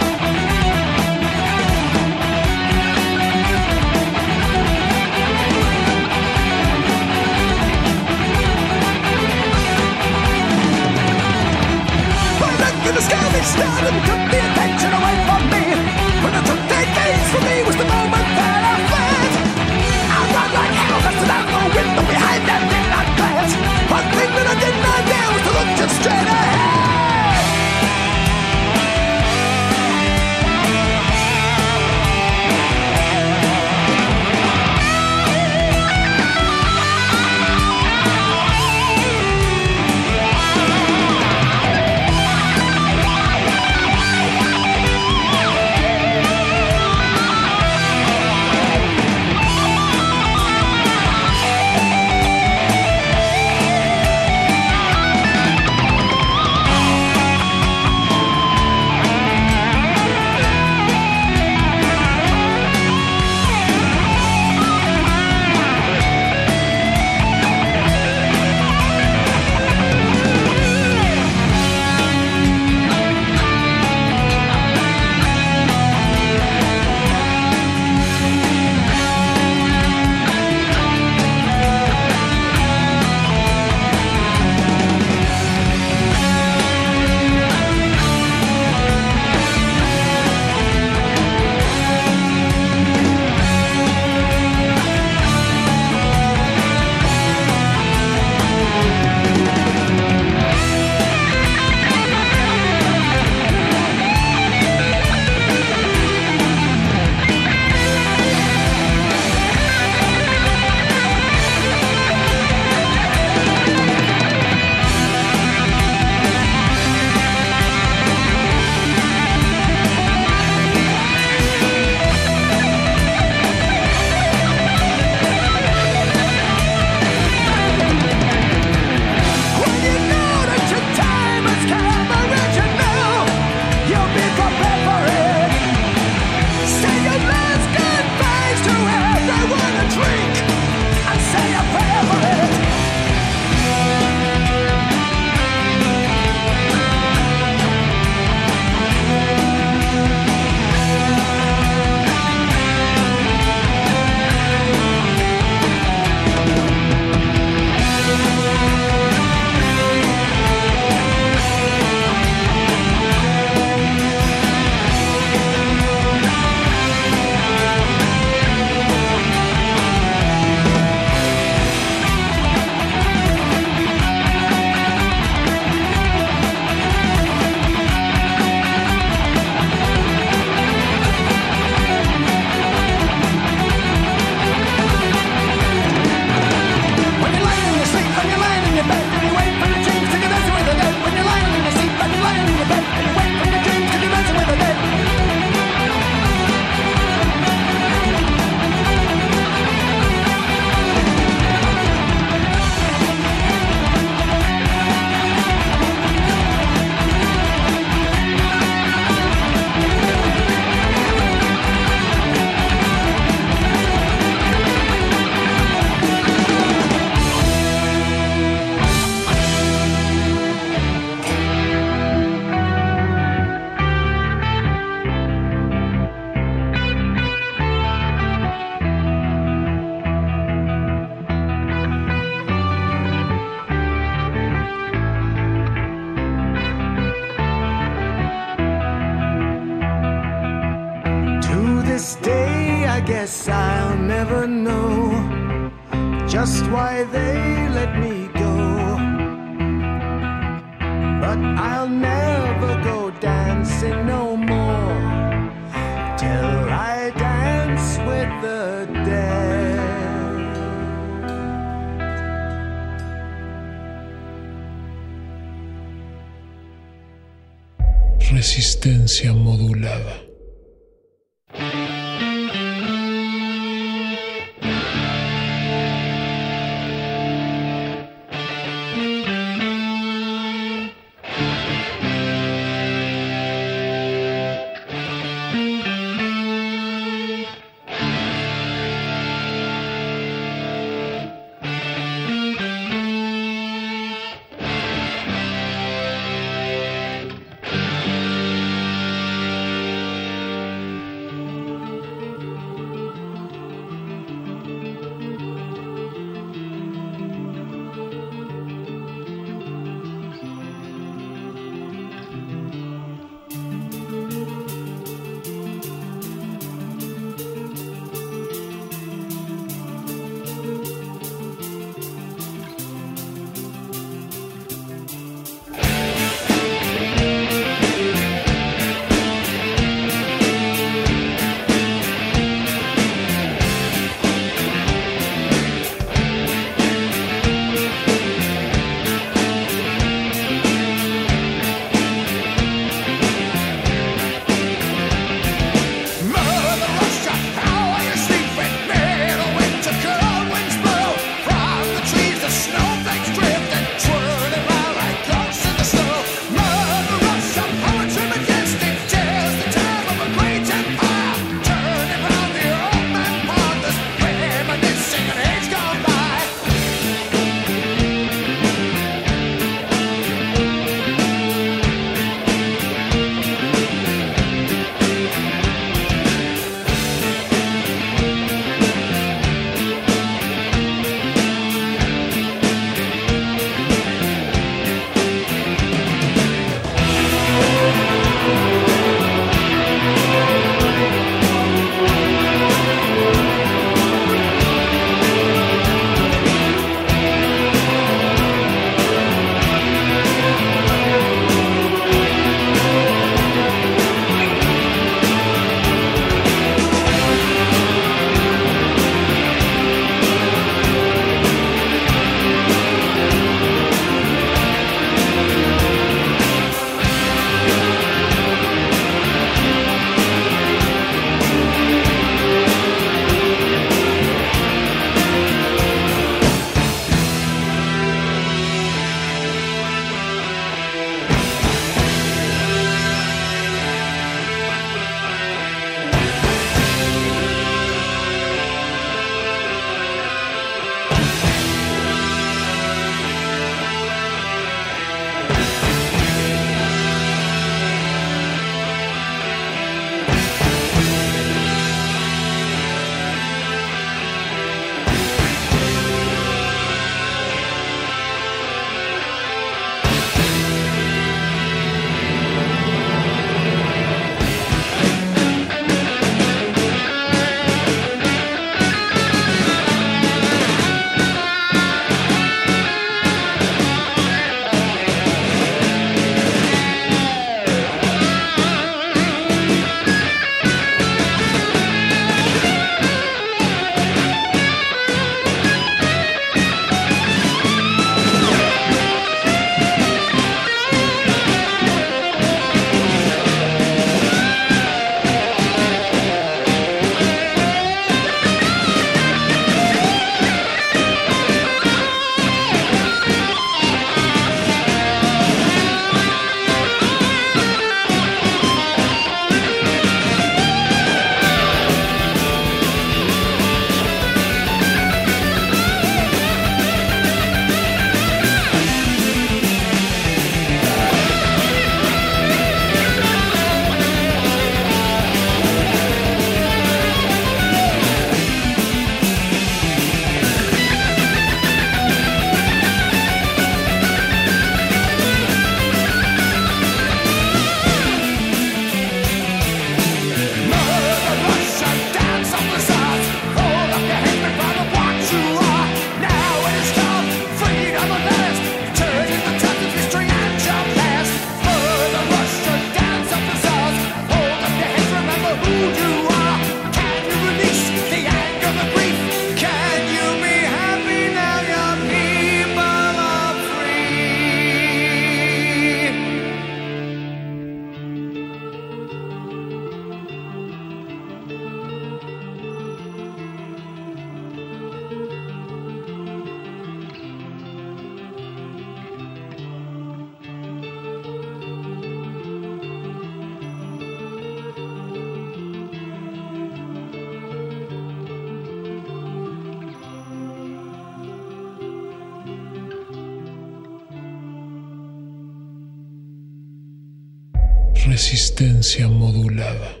Resistencia 598.21 599.07
modulada. 599.07 600.00